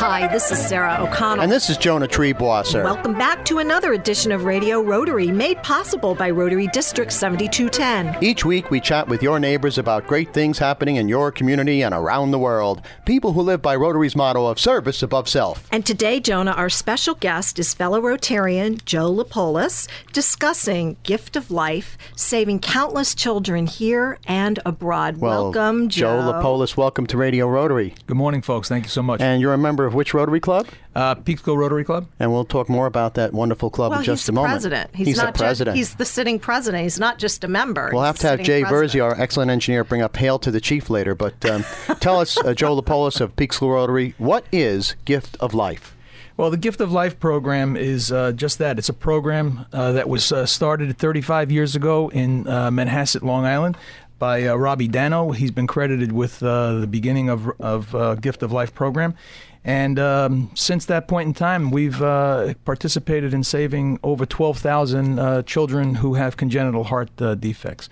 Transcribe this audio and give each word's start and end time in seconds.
Hi, 0.00 0.28
this 0.28 0.50
is 0.50 0.58
Sarah 0.58 0.96
O'Connell. 0.98 1.42
And 1.42 1.52
this 1.52 1.68
is 1.68 1.76
Jonah 1.76 2.08
Triebwasser. 2.08 2.82
Welcome 2.82 3.12
back 3.12 3.44
to 3.44 3.58
another 3.58 3.92
edition 3.92 4.32
of 4.32 4.44
Radio 4.44 4.80
Rotary, 4.80 5.26
made 5.26 5.62
possible 5.62 6.14
by 6.14 6.30
Rotary 6.30 6.68
District 6.68 7.12
7210. 7.12 8.24
Each 8.24 8.42
week, 8.42 8.70
we 8.70 8.80
chat 8.80 9.06
with 9.08 9.22
your 9.22 9.38
neighbors 9.38 9.76
about 9.76 10.06
great 10.06 10.32
things 10.32 10.56
happening 10.56 10.96
in 10.96 11.06
your 11.06 11.30
community 11.30 11.82
and 11.82 11.94
around 11.94 12.30
the 12.30 12.38
world. 12.38 12.80
People 13.04 13.34
who 13.34 13.42
live 13.42 13.60
by 13.60 13.76
Rotary's 13.76 14.16
motto 14.16 14.46
of 14.46 14.58
service 14.58 15.02
above 15.02 15.28
self. 15.28 15.68
And 15.70 15.84
today, 15.84 16.18
Jonah, 16.18 16.52
our 16.52 16.70
special 16.70 17.14
guest 17.16 17.58
is 17.58 17.74
fellow 17.74 18.00
Rotarian 18.00 18.82
Joe 18.86 19.12
Lapolis, 19.12 19.86
discussing 20.14 20.96
Gift 21.02 21.36
of 21.36 21.50
Life, 21.50 21.98
saving 22.16 22.60
countless 22.60 23.14
children 23.14 23.66
here 23.66 24.18
and 24.26 24.60
abroad. 24.64 25.18
Well, 25.18 25.52
welcome, 25.52 25.90
Joe. 25.90 26.22
Joe 26.22 26.32
Lapolis, 26.32 26.74
welcome 26.74 27.06
to 27.08 27.18
Radio 27.18 27.46
Rotary. 27.46 27.92
Good 28.06 28.16
morning, 28.16 28.40
folks. 28.40 28.66
Thank 28.66 28.84
you 28.84 28.90
so 28.90 29.02
much. 29.02 29.20
And 29.20 29.42
you're 29.42 29.52
a 29.52 29.58
member 29.58 29.89
of 29.90 29.94
which 29.94 30.14
Rotary 30.14 30.38
Club? 30.38 30.68
Uh, 30.94 31.16
Peekskill 31.16 31.56
Rotary 31.56 31.84
Club. 31.84 32.06
And 32.20 32.32
we'll 32.32 32.44
talk 32.44 32.68
more 32.68 32.86
about 32.86 33.14
that 33.14 33.32
wonderful 33.32 33.70
club 33.70 33.90
well, 33.90 33.98
in 33.98 34.04
just 34.04 34.28
a 34.28 34.32
moment. 34.32 34.52
President. 34.52 34.94
He's, 34.94 35.08
he's 35.08 35.16
not 35.16 35.34
the 35.34 35.38
president. 35.38 35.76
Just, 35.76 35.90
he's 35.90 35.96
the 35.96 36.04
sitting 36.04 36.38
president. 36.38 36.84
He's 36.84 37.00
not 37.00 37.18
just 37.18 37.42
a 37.42 37.48
member. 37.48 37.90
We'll 37.92 38.04
have 38.04 38.18
to 38.20 38.28
have 38.28 38.40
Jay. 38.40 38.62
Verzi, 38.62 39.02
our 39.02 39.20
excellent 39.20 39.50
engineer, 39.50 39.82
bring 39.82 40.00
up 40.00 40.16
hail 40.16 40.38
to 40.38 40.50
the 40.52 40.60
chief 40.60 40.90
later. 40.90 41.16
But 41.16 41.44
um, 41.44 41.64
tell 41.98 42.20
us, 42.20 42.38
uh, 42.38 42.54
Joe 42.54 42.80
Lapolis 42.80 43.20
of 43.20 43.34
Peekskill 43.34 43.72
Rotary, 43.72 44.14
what 44.18 44.44
is 44.52 44.94
Gift 45.04 45.36
of 45.40 45.54
Life? 45.54 45.96
Well, 46.36 46.50
the 46.50 46.56
Gift 46.56 46.80
of 46.80 46.92
Life 46.92 47.18
program 47.18 47.76
is 47.76 48.12
uh, 48.12 48.30
just 48.32 48.58
that. 48.58 48.78
It's 48.78 48.88
a 48.88 48.94
program 48.94 49.66
uh, 49.72 49.92
that 49.92 50.08
was 50.08 50.30
uh, 50.30 50.46
started 50.46 50.96
35 50.96 51.50
years 51.50 51.74
ago 51.74 52.08
in 52.10 52.46
uh, 52.46 52.70
Manhasset, 52.70 53.22
Long 53.22 53.44
Island, 53.44 53.76
by 54.20 54.46
uh, 54.46 54.54
Robbie 54.54 54.86
Donno. 54.86 55.32
He's 55.32 55.50
been 55.50 55.66
credited 55.66 56.12
with 56.12 56.42
uh, 56.44 56.74
the 56.78 56.86
beginning 56.86 57.28
of 57.28 57.50
of 57.58 57.92
uh, 57.96 58.14
Gift 58.14 58.44
of 58.44 58.52
Life 58.52 58.72
program. 58.72 59.16
And 59.64 59.98
um, 59.98 60.50
since 60.54 60.86
that 60.86 61.06
point 61.06 61.26
in 61.28 61.34
time, 61.34 61.70
we've 61.70 62.00
uh, 62.00 62.54
participated 62.64 63.34
in 63.34 63.44
saving 63.44 63.98
over 64.02 64.24
12,000 64.24 65.18
uh, 65.18 65.42
children 65.42 65.96
who 65.96 66.14
have 66.14 66.36
congenital 66.38 66.84
heart 66.84 67.10
uh, 67.20 67.34
defects. 67.34 67.88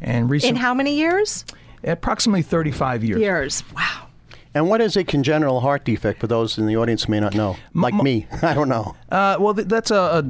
And 0.00 0.30
recent- 0.30 0.50
In 0.50 0.56
how 0.56 0.74
many 0.74 0.94
years? 0.94 1.44
approximately 1.84 2.42
35 2.42 3.04
years. 3.04 3.20
Years. 3.20 3.64
Wow. 3.74 4.06
And 4.54 4.68
what 4.68 4.80
is 4.80 4.96
a 4.96 5.04
congenital 5.04 5.60
heart 5.60 5.84
defect 5.84 6.20
for 6.20 6.26
those 6.26 6.58
in 6.58 6.66
the 6.66 6.76
audience 6.76 7.04
who 7.04 7.12
may 7.12 7.20
not 7.20 7.34
know? 7.34 7.56
Like 7.74 7.94
me, 7.94 8.26
I 8.42 8.54
don't 8.54 8.68
know. 8.68 8.96
Uh, 9.10 9.36
well, 9.38 9.54
th- 9.54 9.68
that's 9.68 9.90
a, 9.92 9.94
a, 9.94 10.24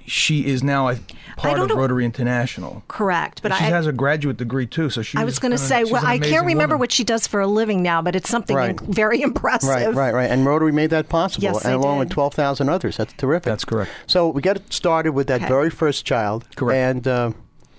she 0.07 0.45
is 0.45 0.63
now 0.63 0.87
a 0.87 0.97
part 1.35 1.59
of 1.59 1.69
Rotary 1.69 2.05
International. 2.05 2.81
Correct, 2.87 3.41
but 3.43 3.53
she 3.53 3.65
I, 3.65 3.67
has 3.67 3.85
a 3.85 3.91
graduate 3.91 4.37
degree 4.37 4.65
too, 4.65 4.89
so 4.89 5.01
she. 5.01 5.17
I 5.17 5.25
was 5.25 5.37
going 5.37 5.51
to 5.51 5.57
say, 5.57 5.83
well, 5.83 6.03
I 6.05 6.17
can't 6.17 6.45
remember 6.45 6.77
what 6.77 6.91
she 6.91 7.03
does 7.03 7.27
for 7.27 7.41
a 7.41 7.47
living 7.47 7.83
now, 7.83 8.01
but 8.01 8.15
it's 8.15 8.29
something 8.29 8.55
Right. 8.55 8.79
in- 8.81 8.93
very 8.93 9.21
impressive. 9.29 9.69
Right, 9.69 9.93
right, 9.93 10.13
right. 10.13 10.31
And 10.31 10.45
Rotary 10.45 10.71
made 10.71 10.89
that 10.91 11.09
possible, 11.09 11.43
Yes, 11.43 11.63
and 11.65 11.73
they 11.73 11.75
along 11.75 11.99
with 11.99 12.09
12,000 12.09 12.69
others. 12.69 12.97
That's 12.97 13.13
terrific. 13.13 13.43
That's 13.45 13.65
correct. 13.65 13.91
So 14.07 14.29
we 14.29 14.41
got 14.41 14.73
started 14.73 15.11
with 15.11 15.27
that 15.27 15.41
Okay. 15.41 15.47
very 15.49 15.69
first 15.69 16.05
child. 16.05 16.47
Correct. 16.55 16.77
And 16.77 17.07
uh, 17.07 17.31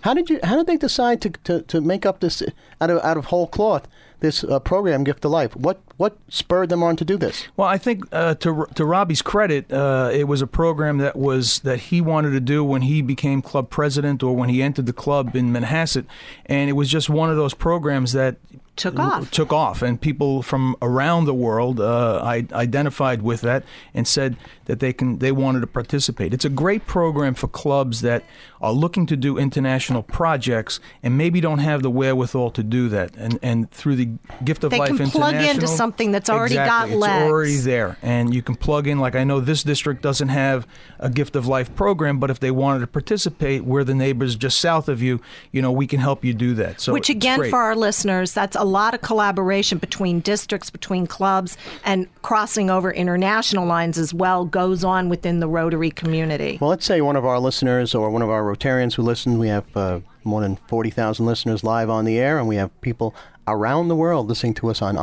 how 0.02 0.14
did 0.14 0.30
you? 0.30 0.38
How 0.44 0.56
did 0.56 0.66
they 0.66 0.76
decide 0.76 1.20
to, 1.22 1.30
to, 1.44 1.62
to 1.62 1.80
make 1.80 2.06
up 2.06 2.20
this 2.20 2.42
out 2.80 2.90
of 2.90 3.02
out 3.02 3.16
of 3.16 3.26
whole 3.26 3.46
cloth 3.48 3.88
this 4.20 4.44
uh, 4.44 4.58
program, 4.60 5.04
Gift 5.04 5.24
of 5.24 5.30
Life? 5.30 5.54
What 5.56 5.80
what 5.96 6.16
spurred 6.28 6.68
them 6.68 6.82
on 6.82 6.96
to 6.96 7.04
do 7.04 7.16
this? 7.16 7.48
Well, 7.56 7.68
I 7.68 7.78
think 7.78 8.04
uh, 8.12 8.34
to 8.36 8.66
to 8.74 8.84
Robbie's 8.84 9.22
credit, 9.22 9.72
uh, 9.72 10.10
it 10.12 10.24
was 10.24 10.42
a 10.42 10.46
program 10.46 10.98
that 10.98 11.16
was 11.16 11.60
that 11.60 11.78
he 11.80 12.00
wanted 12.00 12.30
to 12.30 12.40
do 12.40 12.62
when 12.64 12.82
he 12.82 13.02
became 13.02 13.42
club 13.42 13.70
president 13.70 14.22
or 14.22 14.34
when 14.34 14.48
he 14.48 14.62
entered 14.62 14.86
the 14.86 14.92
club 14.92 15.34
in 15.34 15.52
Manhasset, 15.52 16.06
and 16.46 16.68
it 16.70 16.74
was 16.74 16.88
just 16.88 17.08
one 17.10 17.30
of 17.30 17.36
those 17.36 17.54
programs 17.54 18.12
that 18.12 18.36
Took 18.76 18.98
off. 19.00 19.32
took 19.32 19.52
off, 19.52 19.82
and 19.82 20.00
people 20.00 20.40
from 20.40 20.76
around 20.80 21.24
the 21.24 21.34
world 21.34 21.80
uh, 21.80 22.20
I 22.22 22.46
identified 22.52 23.22
with 23.22 23.40
that 23.40 23.64
and 23.92 24.06
said 24.06 24.36
that 24.68 24.80
they 24.80 24.92
can 24.92 25.18
they 25.18 25.32
wanted 25.32 25.60
to 25.60 25.66
participate. 25.66 26.32
It's 26.32 26.44
a 26.44 26.50
great 26.50 26.86
program 26.86 27.34
for 27.34 27.48
clubs 27.48 28.02
that 28.02 28.22
are 28.60 28.72
looking 28.72 29.06
to 29.06 29.16
do 29.16 29.38
international 29.38 30.02
projects 30.02 30.78
and 31.02 31.18
maybe 31.18 31.40
don't 31.40 31.58
have 31.58 31.82
the 31.82 31.90
wherewithal 31.90 32.52
to 32.52 32.62
do 32.62 32.88
that, 32.90 33.16
and 33.16 33.38
and 33.42 33.70
through 33.70 33.96
the 33.96 34.10
Gift 34.44 34.62
of 34.64 34.70
They 34.70 34.78
Life 34.78 34.96
can 34.96 35.10
plug 35.10 35.34
into 35.34 35.66
something 35.66 36.12
that's 36.12 36.30
already 36.30 36.54
got 36.54 36.68
Exactly. 36.78 36.94
It's 36.94 37.00
legs. 37.00 37.30
already 37.30 37.56
there, 37.56 37.96
and 38.02 38.34
you 38.34 38.42
can 38.42 38.54
plug 38.54 38.86
in. 38.86 38.98
Like 38.98 39.14
I 39.16 39.24
know 39.24 39.40
this 39.40 39.62
district 39.62 40.02
doesn't 40.02 40.28
have 40.28 40.66
a 40.98 41.10
Gift 41.10 41.34
of 41.34 41.46
Life 41.46 41.74
program, 41.74 42.18
but 42.18 42.30
if 42.30 42.40
they 42.40 42.50
wanted 42.50 42.80
to 42.80 42.86
participate, 42.86 43.64
we're 43.64 43.84
the 43.84 43.94
neighbors 43.94 44.36
just 44.36 44.60
south 44.60 44.88
of 44.88 45.02
you. 45.02 45.20
You 45.50 45.62
know, 45.62 45.72
we 45.72 45.86
can 45.86 46.00
help 46.00 46.24
you 46.24 46.34
do 46.34 46.54
that. 46.54 46.80
So 46.80 46.92
Which 46.92 47.08
again, 47.08 47.48
for 47.50 47.58
our 47.58 47.74
listeners, 47.74 48.32
that's 48.32 48.56
a 48.56 48.64
lot 48.64 48.94
of 48.94 49.00
collaboration 49.00 49.78
between 49.78 50.20
districts, 50.20 50.70
between 50.70 51.06
clubs, 51.06 51.56
and 51.84 52.06
crossing 52.22 52.70
over 52.70 52.92
international 52.92 53.66
lines 53.66 53.96
as 53.96 54.12
well 54.12 54.44
goes 54.58 54.82
on 54.82 55.08
within 55.08 55.38
the 55.38 55.46
Rotary 55.46 55.92
community. 55.92 56.58
Well, 56.60 56.70
let's 56.70 56.84
say 56.84 57.00
one 57.00 57.14
of 57.14 57.24
our 57.24 57.38
listeners 57.38 57.94
or 57.94 58.10
one 58.10 58.22
of 58.22 58.28
our 58.28 58.42
Rotarians 58.42 58.94
who 58.94 59.02
listen. 59.02 59.38
We 59.38 59.46
have 59.46 59.64
uh, 59.76 60.00
more 60.24 60.40
than 60.40 60.56
40,000 60.66 61.24
listeners 61.24 61.62
live 61.62 61.88
on 61.88 62.04
the 62.04 62.18
air, 62.18 62.40
and 62.40 62.48
we 62.48 62.56
have 62.56 62.72
people 62.80 63.14
around 63.46 63.86
the 63.86 63.94
world 63.94 64.26
listening 64.26 64.54
to 64.54 64.68
us 64.68 64.82
on 64.82 64.96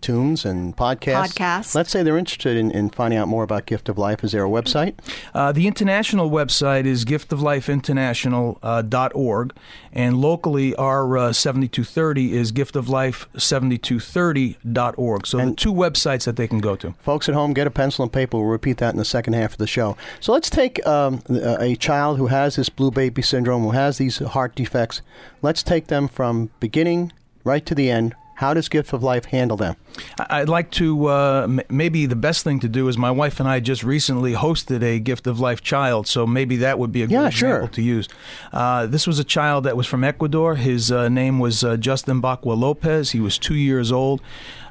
iTunes 0.00 0.44
and 0.44 0.76
podcasts. 0.76 1.34
Podcasts. 1.34 1.74
Let's 1.74 1.90
say 1.90 2.02
they're 2.02 2.18
interested 2.18 2.56
in, 2.56 2.70
in 2.70 2.90
finding 2.90 3.18
out 3.18 3.28
more 3.28 3.42
about 3.44 3.66
Gift 3.66 3.88
of 3.88 3.98
Life. 3.98 4.22
Is 4.24 4.32
there 4.32 4.44
a 4.44 4.48
website? 4.48 4.94
Uh, 5.34 5.52
the 5.52 5.66
international 5.66 6.30
website 6.30 6.86
is 6.86 7.04
giftoflifeinternational.org, 7.04 9.52
and 9.92 10.20
locally 10.20 10.74
our 10.76 11.18
uh, 11.18 11.32
7230 11.32 12.36
is 12.36 12.52
giftoflife7230.org. 12.52 15.26
So 15.26 15.36
the 15.36 15.42
And- 15.42 15.58
two 15.58 15.72
websites 15.72 16.24
that 16.24 16.36
they 16.36 16.46
can 16.48 16.58
go 16.60 16.76
to. 16.76 16.94
Folks 17.00 17.28
at 17.28 17.34
home, 17.34 17.52
get 17.52 17.66
a 17.66 17.70
pencil 17.70 18.02
and 18.02 18.12
paper. 18.12 18.38
We'll 18.38 18.46
repeat 18.46 18.78
that 18.78 18.94
in 18.94 18.98
the 18.98 19.04
second 19.04 19.34
half 19.34 19.52
of 19.52 19.58
the 19.58 19.66
show. 19.66 19.96
So 20.20 20.32
let's 20.32 20.48
take 20.50 20.84
um, 20.86 21.22
a 21.28 21.60
a 21.70 21.76
child 21.76 22.16
who 22.18 22.26
has 22.28 22.56
this 22.56 22.68
blue 22.68 22.90
baby 22.90 23.22
syndrome, 23.22 23.62
who 23.62 23.70
has 23.72 23.98
these 23.98 24.18
heart 24.18 24.54
defects. 24.56 25.02
Let's 25.42 25.62
take 25.62 25.86
them 25.88 26.08
from 26.08 26.50
beginning 26.58 27.12
right 27.44 27.64
to 27.66 27.74
the 27.74 27.90
end. 27.90 28.14
How 28.40 28.54
does 28.54 28.70
Gift 28.70 28.94
of 28.94 29.02
Life 29.02 29.26
handle 29.26 29.58
them? 29.58 29.76
I'd 30.18 30.48
like 30.48 30.70
to 30.72 31.06
uh, 31.08 31.42
m- 31.44 31.60
maybe 31.68 32.06
the 32.06 32.16
best 32.16 32.42
thing 32.42 32.58
to 32.60 32.68
do 32.70 32.88
is 32.88 32.96
my 32.96 33.10
wife 33.10 33.38
and 33.38 33.46
I 33.46 33.60
just 33.60 33.82
recently 33.84 34.32
hosted 34.32 34.82
a 34.82 34.98
Gift 34.98 35.26
of 35.26 35.38
Life 35.38 35.60
child, 35.62 36.06
so 36.06 36.26
maybe 36.26 36.56
that 36.56 36.78
would 36.78 36.90
be 36.90 37.02
a 37.02 37.06
good 37.06 37.12
Yeah, 37.12 37.26
example 37.26 37.68
to 37.68 37.82
use. 37.82 38.08
Uh, 38.50 38.86
this 38.86 39.06
was 39.06 39.18
a 39.18 39.24
child 39.24 39.64
that 39.64 39.76
was 39.76 39.86
from 39.86 40.02
Ecuador. 40.04 40.54
His 40.54 40.90
uh, 40.90 41.10
name 41.10 41.38
was 41.38 41.62
uh, 41.62 41.76
Justin 41.76 42.22
Bacua 42.22 42.56
Lopez. 42.58 43.10
He 43.10 43.20
was 43.20 43.36
two 43.36 43.56
years 43.56 43.92
old, 43.92 44.22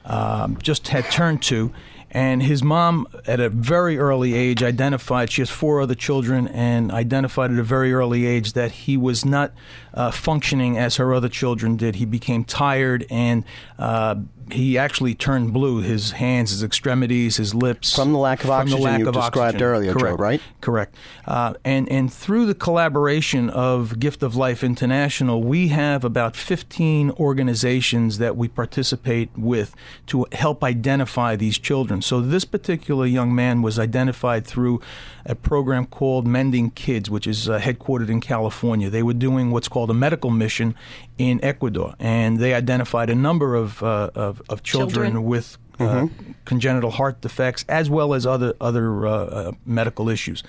um, 0.04 0.58
just 0.64 0.88
had 0.88 1.06
turned 1.12 1.44
two. 1.44 1.72
And 2.12 2.42
his 2.42 2.64
mom, 2.64 3.08
at 3.28 3.40
a 3.40 3.50
very 3.50 3.98
early 3.98 4.34
age, 4.34 4.64
identified, 4.64 5.32
she 5.32 5.42
has 5.42 5.50
four 5.50 5.80
other 5.80 5.96
children, 5.96 6.48
and 6.48 6.92
identified 6.92 7.52
at 7.52 7.60
a 7.60 7.64
very 7.64 7.94
early 7.94 8.26
age 8.26 8.54
that 8.54 8.72
he 8.72 8.98
was 8.98 9.24
not 9.24 9.52
uh, 9.94 10.10
functioning 10.12 10.78
as 10.78 10.96
her 10.96 11.14
other 11.14 11.30
children 11.30 11.76
did. 11.76 11.96
He 11.96 12.06
became 12.06 12.44
tired 12.44 13.06
and 13.10 13.46
uh, 13.78 14.16
he 14.52 14.78
actually 14.78 15.16
turned 15.16 15.54
blue. 15.54 15.82
His 15.82 16.12
hands, 16.12 16.52
his 16.52 16.64
extremities, 16.64 17.38
his 17.38 17.54
lips. 17.54 17.96
From 17.96 18.12
the 18.12 18.18
lack 18.18 18.44
of 18.44 18.50
oxygen 18.50 18.82
lack 18.82 19.00
you 19.00 19.08
of 19.08 19.14
described 19.14 19.56
oxygen. 19.56 19.64
earlier, 19.64 19.94
Joe, 19.94 20.00
Correct. 20.00 20.20
right? 20.20 20.42
Correct. 20.62 20.96
Uh, 21.26 21.54
and 21.64 21.90
and 21.90 22.12
through 22.12 22.46
the 22.46 22.56
collaboration 22.56 23.50
of 23.50 24.00
Gift 24.00 24.24
of 24.24 24.36
Life 24.36 24.64
International, 24.64 25.44
we 25.44 25.70
have 25.70 26.04
about 26.04 26.36
15 26.36 27.12
organizations 27.12 28.18
that 28.18 28.36
we 28.36 28.48
participate 28.48 29.30
with 29.38 29.76
to 30.08 30.26
help 30.32 30.64
identify 30.64 31.36
these 31.36 31.58
children. 31.58 32.02
So 32.02 32.22
this 32.22 32.46
particular 32.46 33.06
young 33.06 33.34
man 33.34 33.62
was 33.62 33.78
identified 33.80 34.46
through 34.46 34.82
a 35.26 35.36
program 35.36 35.86
called 35.86 36.26
Mending 36.26 36.72
Kids, 36.72 37.10
which 37.10 37.28
is 37.28 37.48
uh, 37.50 37.60
headquartered 37.60 38.10
in 38.10 38.20
California. 38.22 38.90
They 38.90 39.04
were 39.04 39.14
doing 39.14 39.52
what's 39.52 39.68
called 39.68 39.92
a 39.92 39.94
medical 39.94 40.30
mission 40.32 40.76
in 41.20 41.44
Ecuador, 41.44 41.94
and 42.00 42.40
they 42.40 42.54
identified 42.54 43.10
a 43.10 43.16
number 43.16 43.54
of 43.54 43.84
uh, 43.84 44.10
of, 44.16 44.42
of 44.50 44.64
children, 44.64 45.12
Children. 45.12 45.24
with 45.26 45.58
uh, 45.80 46.08
congenital 46.46 46.92
heart 46.92 47.22
defects 47.22 47.64
as 47.70 47.90
well 47.90 48.14
as 48.14 48.26
other 48.26 48.54
other 48.60 49.06
uh, 49.06 49.12
uh, 49.12 49.52
medical 49.66 50.10
issues. 50.10 50.44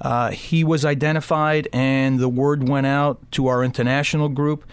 Uh, 0.00 0.30
he 0.30 0.62
was 0.62 0.84
identified, 0.84 1.68
and 1.72 2.20
the 2.20 2.28
word 2.28 2.68
went 2.68 2.86
out 2.86 3.18
to 3.32 3.46
our 3.48 3.64
international 3.64 4.28
group. 4.28 4.64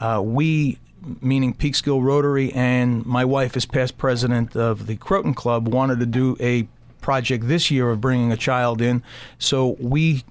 Uh, 0.00 0.20
we, 0.24 0.78
meaning 1.20 1.52
Peekskill 1.52 2.02
Rotary, 2.02 2.52
and 2.52 3.04
my 3.04 3.24
wife, 3.24 3.56
is 3.56 3.66
past 3.66 3.98
president 3.98 4.56
of 4.56 4.86
the 4.86 4.96
Croton 4.96 5.34
Club, 5.34 5.68
wanted 5.68 6.00
to 6.00 6.06
do 6.06 6.36
a 6.40 6.66
project 7.00 7.48
this 7.48 7.70
year 7.70 7.90
of 7.90 8.00
bringing 8.00 8.30
a 8.30 8.36
child 8.36 8.80
in. 8.80 9.02
So 9.38 9.76
we 9.80 10.24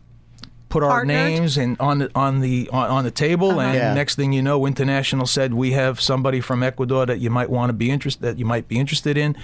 put 0.71 0.83
our 0.83 0.89
Partnered? 0.89 1.15
names 1.15 1.57
and 1.57 1.75
on 1.79 1.99
the 1.99 2.09
on 2.15 2.39
the 2.39 2.67
on, 2.71 2.89
on 2.89 3.03
the 3.03 3.11
table 3.11 3.59
and 3.61 3.75
Yeah. 3.75 3.93
next 3.93 4.15
thing 4.15 4.31
you 4.33 4.41
know 4.41 4.65
international 4.65 5.25
said 5.27 5.53
we 5.53 5.71
have 5.71 5.99
somebody 6.01 6.39
from 6.41 6.63
ecuador 6.63 7.05
that 7.05 7.19
you 7.19 7.29
might 7.29 7.49
want 7.49 7.69
to 7.69 7.73
be 7.73 7.91
interested 7.91 8.21
that 8.23 8.39
you 8.39 8.45
might 8.45 8.67
be 8.67 8.79
interested 8.79 9.17
in 9.17 9.35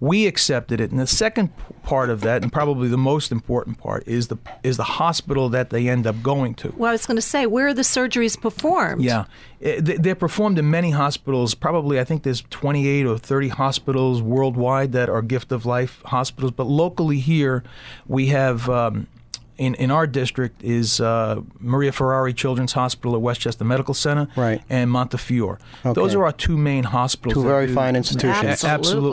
we 0.00 0.26
accepted 0.26 0.80
it 0.80 0.90
and 0.90 1.00
the 1.00 1.06
second 1.06 1.50
part 1.82 2.10
of 2.10 2.20
that 2.20 2.42
and 2.42 2.52
probably 2.52 2.88
the 2.88 2.98
most 2.98 3.32
important 3.32 3.78
part 3.78 4.02
is 4.06 4.28
the 4.28 4.36
is 4.62 4.76
the 4.76 4.84
hospital 4.84 5.48
that 5.48 5.70
they 5.70 5.88
end 5.88 6.06
up 6.06 6.22
going 6.22 6.54
to 6.54 6.72
Well, 6.76 6.90
I 6.90 6.92
was 6.92 7.06
going 7.06 7.16
to 7.16 7.22
say, 7.22 7.46
where 7.46 7.68
are 7.68 7.74
the 7.74 7.82
surgeries 7.82 8.38
performed? 8.40 9.02
yeah, 9.02 9.24
Eh, 9.62 9.80
they- 9.80 9.96
they're 9.96 10.14
performed 10.14 10.58
in 10.58 10.68
many 10.70 10.90
hospitals. 10.90 11.54
Probably, 11.54 11.98
I 11.98 12.04
think 12.04 12.22
there's 12.22 12.42
28 12.50 13.06
or 13.06 13.16
30 13.16 13.48
hospitals 13.48 14.20
worldwide 14.20 14.92
that 14.92 15.08
are 15.08 15.22
Gift 15.22 15.52
of 15.52 15.64
Life 15.64 16.02
hospitals. 16.06 16.50
But 16.52 16.66
locally 16.66 17.18
here, 17.20 17.62
we 18.06 18.26
have. 18.26 18.68
Um, 18.68 19.06
in, 19.56 19.74
in 19.76 19.90
our 19.90 20.06
district 20.06 20.62
is 20.62 21.00
uh, 21.00 21.40
Maria 21.60 21.92
Fareri 21.92 22.34
Children's 22.34 22.72
Hospital 22.72 23.14
at 23.14 23.20
Westchester 23.20 23.64
Medical 23.64 23.94
Center 23.94 24.28
Right. 24.36 24.60
and 24.68 24.90
Montefiore. 24.90 25.58
Okay. 25.84 25.92
Those 25.92 26.14
are 26.14 26.24
our 26.24 26.32
two 26.32 26.56
main 26.56 26.84
hospitals. 26.84 27.34
Two 27.34 27.42
that 27.42 27.48
very 27.48 27.66
do- 27.68 27.74
fine 27.74 27.96
institutions. 27.96 28.64
Absolutely. 28.64 28.70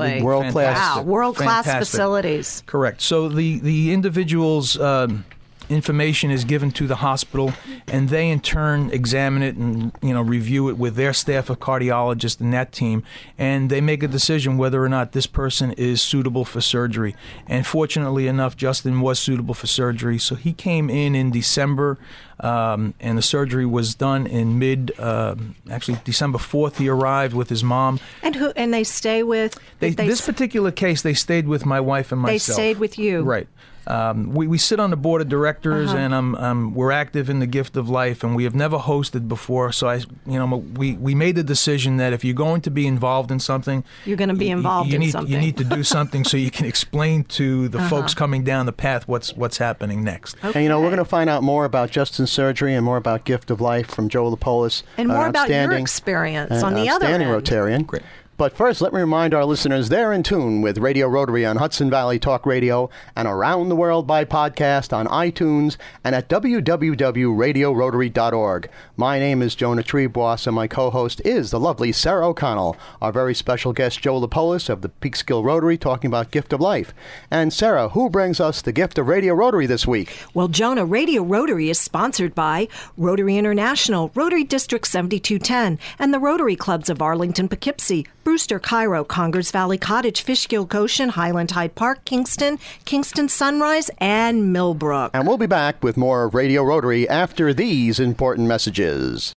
Absolutely. 0.07 0.21
World-class. 0.24 0.98
Wow, 0.98 1.03
world 1.03 1.36
class 1.36 1.65
facilities. 1.65 2.63
Correct. 2.65 3.01
So 3.01 3.29
the 3.29 3.60
the 3.60 3.91
individual's 3.93 4.79
um, 4.79 5.25
information 5.70 6.32
is 6.32 6.44
given 6.44 6.72
to 6.72 6.88
the 6.88 6.98
hospital, 6.98 7.53
and 7.88 8.10
they 8.10 8.30
in 8.30 8.39
turn 8.39 8.89
examine 8.91 9.44
it 9.44 9.56
and 9.56 9.91
you 10.01 10.13
know 10.13 10.22
review 10.22 10.70
it 10.70 10.77
with 10.77 10.96
their 10.96 11.13
staff 11.13 11.50
of 11.50 11.60
cardiologists 11.60 12.39
and 12.39 12.53
that 12.53 12.72
team, 12.72 13.03
and 13.38 13.70
they 13.70 13.82
make 13.82 14.03
a 14.03 14.08
decision 14.08 14.58
whether 14.58 14.84
or 14.84 14.89
not 14.89 15.12
this 15.12 15.27
person 15.27 15.72
is 15.74 16.01
suitable 16.01 16.46
for 16.46 16.62
surgery. 16.62 17.15
And 17.48 17.65
fortunately 17.65 18.27
enough, 18.27 18.56
Justin 18.58 19.01
was 19.01 19.20
suitable 19.20 19.53
for 19.53 19.68
surgery, 19.68 20.18
so 20.18 20.36
he 20.36 20.53
came 20.53 20.89
in 20.89 21.15
in 21.15 21.32
December. 21.32 21.98
Um, 22.39 22.96
and 23.00 23.20
the 23.20 23.22
surgery 23.22 23.68
was 23.68 23.94
done 23.94 24.25
in 24.25 24.58
mid, 24.58 25.00
um 25.00 25.53
actually 25.70 26.00
December 26.03 26.39
fourth. 26.39 26.80
He 26.80 26.89
arrived 26.89 27.36
with 27.36 27.50
his 27.50 27.63
mom. 27.63 28.00
And 28.24 28.36
who? 28.36 28.51
And 28.56 28.74
they 28.74 28.84
stay 28.84 29.22
with. 29.22 29.60
They, 29.80 29.91
they, 29.91 30.08
this 30.08 30.22
particular 30.25 30.72
case, 30.72 31.03
they 31.03 31.13
stayed 31.13 31.48
with 31.48 31.68
my 31.68 31.80
wife 31.80 32.12
and 32.12 32.20
myself. 32.20 32.58
they 32.58 32.74
stayed 32.74 32.80
with 32.80 32.98
you. 32.98 33.22
Right. 33.22 33.48
Um, 33.88 34.31
we, 34.33 34.45
we 34.47 34.57
sit 34.57 34.79
on 34.79 34.89
the 34.91 34.95
board 34.95 35.21
of 35.21 35.29
directors, 35.29 35.89
Uh-huh. 35.89 35.97
and 35.97 36.13
um, 36.13 36.35
um, 36.35 36.73
we're 36.75 36.91
active 36.91 37.29
in 37.29 37.39
the 37.39 37.47
gift 37.47 37.75
of 37.75 37.89
life, 37.89 38.23
and 38.23 38.35
we 38.35 38.43
have 38.43 38.53
never 38.53 38.77
hosted 38.77 39.27
before. 39.27 39.71
So 39.71 39.88
I, 39.89 39.95
you 40.27 40.38
know, 40.39 40.45
we, 40.77 40.93
we 40.93 41.15
made 41.15 41.35
the 41.35 41.43
decision 41.43 41.97
that 41.97 42.13
if 42.13 42.23
you're 42.23 42.35
going 42.35 42.61
to 42.61 42.69
be 42.71 42.85
involved 42.85 43.31
in 43.31 43.39
something, 43.39 43.83
You're 44.05 44.17
going 44.17 44.29
to 44.29 44.35
be 44.35 44.45
y- 44.47 44.53
y- 44.53 44.57
involved 44.57 44.89
you 44.89 44.95
in 44.95 45.01
need, 45.01 45.11
something. 45.11 45.33
You 45.33 45.39
need 45.39 45.57
to 45.57 45.63
do 45.63 45.83
something 45.97 46.23
so 46.23 46.38
you 46.38 46.51
can 46.51 46.65
explain 46.67 47.23
to 47.25 47.67
the 47.69 47.79
Uh-huh. 47.79 47.89
folks 47.89 48.13
coming 48.13 48.43
down 48.43 48.65
the 48.67 48.71
path 48.73 49.07
what's 49.07 49.33
what's 49.35 49.57
happening 49.57 50.03
next. 50.03 50.35
And 50.43 50.55
you 50.57 50.69
know, 50.69 50.79
we're 50.79 50.88
going 50.89 50.97
to 50.97 51.05
find 51.05 51.29
out 51.29 51.41
more 51.41 51.65
about 51.65 51.89
Justin's 51.89 52.31
surgery 52.31 52.75
and 52.75 52.85
more 52.85 52.97
about 52.97 53.25
Gift 53.25 53.50
of 53.50 53.59
Life 53.61 53.88
from 53.88 54.09
Joe 54.09 54.29
Lapolis. 54.29 54.83
And 54.97 55.09
an 55.09 55.15
more 55.17 55.27
about 55.27 55.50
your 55.50 55.71
experience 55.73 56.51
an 56.51 56.63
on 56.63 56.73
the 56.75 56.88
other 56.89 57.05
outstanding 57.07 57.29
end. 57.29 57.43
Rotarian. 57.43 57.88
Great. 57.88 58.03
But 58.41 58.57
first, 58.57 58.81
let 58.81 58.91
me 58.91 59.00
remind 59.00 59.36
our 59.36 59.45
listeners 59.45 59.89
they're 59.89 60.12
in 60.12 60.24
tune 60.24 60.63
with 60.63 60.79
Radio 60.79 61.07
Rotary 61.07 61.45
on 61.45 61.57
Hudson 61.57 61.91
Valley 61.91 62.17
Talk 62.17 62.48
Radio 62.48 62.89
and 63.15 63.27
around 63.27 63.69
the 63.69 63.75
world 63.75 64.07
by 64.07 64.25
podcast 64.25 64.91
on 64.91 65.05
iTunes 65.05 65.77
and 66.03 66.15
at 66.15 66.27
www.radiorotary.org. 66.27 68.69
My 68.98 69.19
name 69.19 69.43
is 69.43 69.53
Jonah 69.53 69.83
Triebwasser, 69.83 70.48
and 70.48 70.55
my 70.55 70.65
co-host 70.65 71.21
is 71.24 71.51
the 71.51 71.60
lovely 71.60 71.91
Sarah 71.91 72.29
O'Connell, 72.29 72.75
our 73.00 73.12
very 73.12 73.36
special 73.36 73.74
guest 73.74 74.01
Joe 74.01 74.19
Lapolis 74.19 74.69
of 74.69 74.81
the 74.81 74.89
Peekskill 74.89 75.43
Rotary 75.43 75.77
talking 75.77 76.07
about 76.07 76.31
Gift 76.31 76.51
of 76.51 76.60
Life. 76.60 76.95
And 77.29 77.53
Sarah, 77.53 77.89
who 77.89 78.10
brings 78.10 78.39
us 78.39 78.63
the 78.63 78.71
gift 78.71 78.98
of 78.98 79.07
Radio 79.07 79.36
Rotary 79.36 79.67
this 79.67 79.86
week? 79.86 80.17
Well, 80.33 80.48
Jonah, 80.48 80.86
Radio 80.86 81.21
Rotary 81.21 81.69
is 81.69 81.79
sponsored 81.79 82.33
by 82.33 82.69
Rotary 82.98 83.38
International, 83.38 84.10
Rotary 84.15 84.45
District 84.45 84.88
7210, 84.88 85.77
and 86.00 86.12
the 86.12 86.17
Rotary 86.17 86.55
Clubs 86.55 86.89
of 86.89 87.03
Arlington, 87.03 87.48
Poughkeepsie, 87.48 88.07
Brewster, 88.31 88.59
Cairo, 88.59 89.03
Congers 89.03 89.51
Valley 89.51 89.77
Cottage, 89.77 90.21
Fishkill, 90.21 90.63
Goshen, 90.63 91.09
Highland 91.09 91.51
Hyde 91.51 91.75
Park, 91.75 92.05
Kingston, 92.05 92.59
Kingston 92.85 93.27
Sunrise, 93.27 93.91
and 93.97 94.53
Millbrook. 94.53 95.11
And 95.13 95.27
we'll 95.27 95.38
be 95.38 95.47
back 95.47 95.83
with 95.83 95.97
more 95.97 96.29
Radio 96.29 96.63
Rotary 96.63 97.09
after 97.09 97.53
these 97.53 98.00
important 98.00 98.47
messages. 98.47 99.33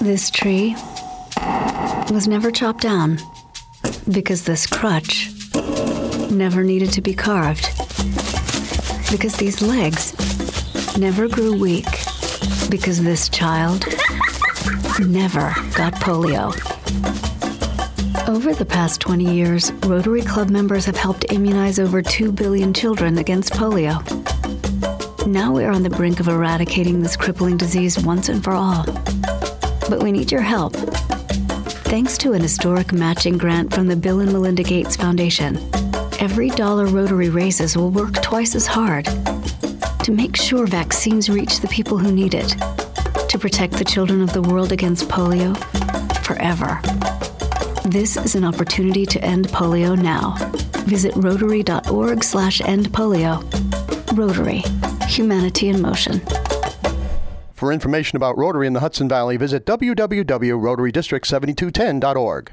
This 0.00 0.30
tree 0.30 0.74
was 2.10 2.26
never 2.26 2.50
chopped 2.50 2.80
down 2.80 3.18
because 4.10 4.44
this 4.44 4.66
crutch 4.66 5.28
never 6.30 6.64
needed 6.64 6.90
to 6.92 7.02
be 7.02 7.12
carved. 7.12 7.68
Because 9.10 9.36
these 9.36 9.60
legs 9.60 10.16
never 10.96 11.28
grew 11.28 11.54
weak. 11.54 11.84
Because 12.70 13.02
this 13.02 13.28
child 13.28 13.84
never 15.00 15.54
got 15.76 15.94
polio. 15.94 16.52
Over 18.28 18.54
the 18.54 18.64
past 18.64 19.00
20 19.00 19.34
years, 19.34 19.72
Rotary 19.86 20.22
Club 20.22 20.50
members 20.50 20.84
have 20.86 20.96
helped 20.96 21.32
immunize 21.32 21.78
over 21.78 22.02
2 22.02 22.32
billion 22.32 22.74
children 22.74 23.18
against 23.18 23.52
polio. 23.52 23.96
Now 25.26 25.52
we 25.52 25.64
are 25.64 25.70
on 25.70 25.82
the 25.82 25.90
brink 25.90 26.20
of 26.20 26.28
eradicating 26.28 27.00
this 27.00 27.16
crippling 27.16 27.56
disease 27.56 27.98
once 27.98 28.28
and 28.28 28.42
for 28.42 28.52
all. 28.52 28.84
But 29.88 30.02
we 30.02 30.12
need 30.12 30.30
your 30.30 30.40
help. 30.40 30.74
Thanks 31.92 32.18
to 32.18 32.32
an 32.32 32.42
historic 32.42 32.92
matching 32.92 33.38
grant 33.38 33.72
from 33.72 33.86
the 33.86 33.96
Bill 33.96 34.20
and 34.20 34.32
Melinda 34.32 34.62
Gates 34.62 34.96
Foundation, 34.96 35.58
every 36.20 36.50
dollar 36.50 36.86
Rotary 36.86 37.30
raises 37.30 37.76
will 37.76 37.90
work 37.90 38.20
twice 38.22 38.54
as 38.54 38.66
hard 38.66 39.06
to 40.04 40.12
make 40.12 40.36
sure 40.36 40.66
vaccines 40.66 41.30
reach 41.30 41.60
the 41.60 41.68
people 41.68 41.96
who 41.96 42.10
need 42.10 42.34
it, 42.34 42.56
to 43.32 43.38
protect 43.38 43.74
the 43.74 43.84
children 43.84 44.20
of 44.20 44.34
the 44.34 44.42
world 44.42 44.72
against 44.72 45.08
polio 45.08 45.56
forever. 46.22 46.78
This 47.88 48.18
is 48.18 48.34
an 48.34 48.44
opportunity 48.44 49.06
to 49.06 49.24
end 49.24 49.48
polio 49.48 49.98
now. 49.98 50.36
Visit 50.84 51.14
rotary.org 51.16 52.22
slash 52.22 52.60
end 52.60 52.90
polio. 52.90 53.42
Rotary. 54.14 54.62
Humanity 55.08 55.70
in 55.70 55.80
motion. 55.80 56.20
For 57.54 57.72
information 57.72 58.16
about 58.16 58.36
Rotary 58.36 58.66
in 58.66 58.74
the 58.74 58.80
Hudson 58.80 59.08
Valley, 59.08 59.38
visit 59.38 59.64
www.rotarydistrict7210.org. 59.64 62.52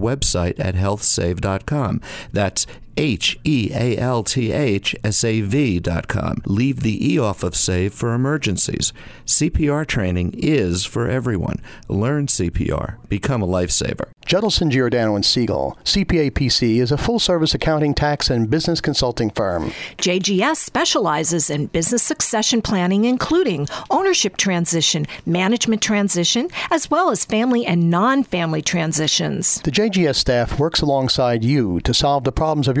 website 0.01 0.59
at 0.59 0.75
healthsave.com. 0.75 2.01
That's 2.33 2.65
H 2.97 3.39
E 3.43 3.71
A 3.73 3.97
L 3.97 4.23
T 4.23 4.51
H 4.51 4.95
S 5.03 5.23
A 5.23 5.41
V 5.41 5.79
dot 5.79 6.07
com. 6.07 6.41
Leave 6.45 6.81
the 6.81 7.13
E 7.13 7.19
off 7.19 7.43
of 7.43 7.55
SAVE 7.55 7.93
for 7.93 8.13
emergencies. 8.13 8.93
CPR 9.25 9.85
training 9.85 10.33
is 10.37 10.85
for 10.85 11.07
everyone. 11.07 11.61
Learn 11.87 12.27
CPR. 12.27 12.97
Become 13.09 13.41
a 13.41 13.47
lifesaver. 13.47 14.11
Judelson, 14.25 14.69
Giordano, 14.69 15.15
and 15.15 15.25
Siegel, 15.25 15.77
CPA 15.83 16.31
PC, 16.31 16.77
is 16.77 16.91
a 16.91 16.97
full 16.97 17.19
service 17.19 17.53
accounting, 17.53 17.93
tax, 17.93 18.29
and 18.29 18.49
business 18.49 18.79
consulting 18.79 19.29
firm. 19.31 19.71
JGS 19.97 20.57
specializes 20.57 21.49
in 21.49 21.65
business 21.67 22.03
succession 22.03 22.61
planning, 22.61 23.05
including 23.05 23.67
ownership 23.89 24.37
transition, 24.37 25.05
management 25.25 25.81
transition, 25.81 26.49
as 26.69 26.89
well 26.89 27.09
as 27.09 27.25
family 27.25 27.65
and 27.65 27.89
non 27.89 28.23
family 28.23 28.61
transitions. 28.61 29.59
The 29.61 29.71
JGS 29.71 30.15
staff 30.15 30.59
works 30.59 30.81
alongside 30.81 31.43
you 31.43 31.81
to 31.81 31.93
solve 31.93 32.23
the 32.23 32.31
problems 32.31 32.67
of 32.67 32.77
your 32.77 32.80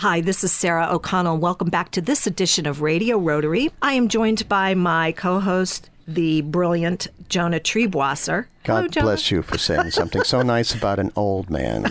Hi, 0.00 0.20
this 0.20 0.44
is 0.44 0.52
Sarah 0.52 0.86
O'Connell. 0.92 1.38
Welcome 1.38 1.70
back 1.70 1.90
to 1.90 2.00
this 2.00 2.24
edition 2.24 2.66
of 2.66 2.82
Radio 2.82 3.18
Rotary. 3.18 3.72
I 3.82 3.94
am 3.94 4.06
joined 4.06 4.48
by 4.48 4.74
my 4.74 5.10
co 5.10 5.40
host, 5.40 5.90
the 6.06 6.42
brilliant 6.42 7.08
Jonah 7.28 7.60
Triebwasser. 7.60 8.46
Hello, 8.64 8.82
God 8.82 8.92
Jonah. 8.92 9.06
bless 9.06 9.30
you 9.30 9.42
for 9.42 9.56
saying 9.56 9.92
something 9.92 10.24
so 10.24 10.42
nice 10.42 10.74
about 10.74 10.98
an 10.98 11.10
old 11.16 11.48
man. 11.48 11.86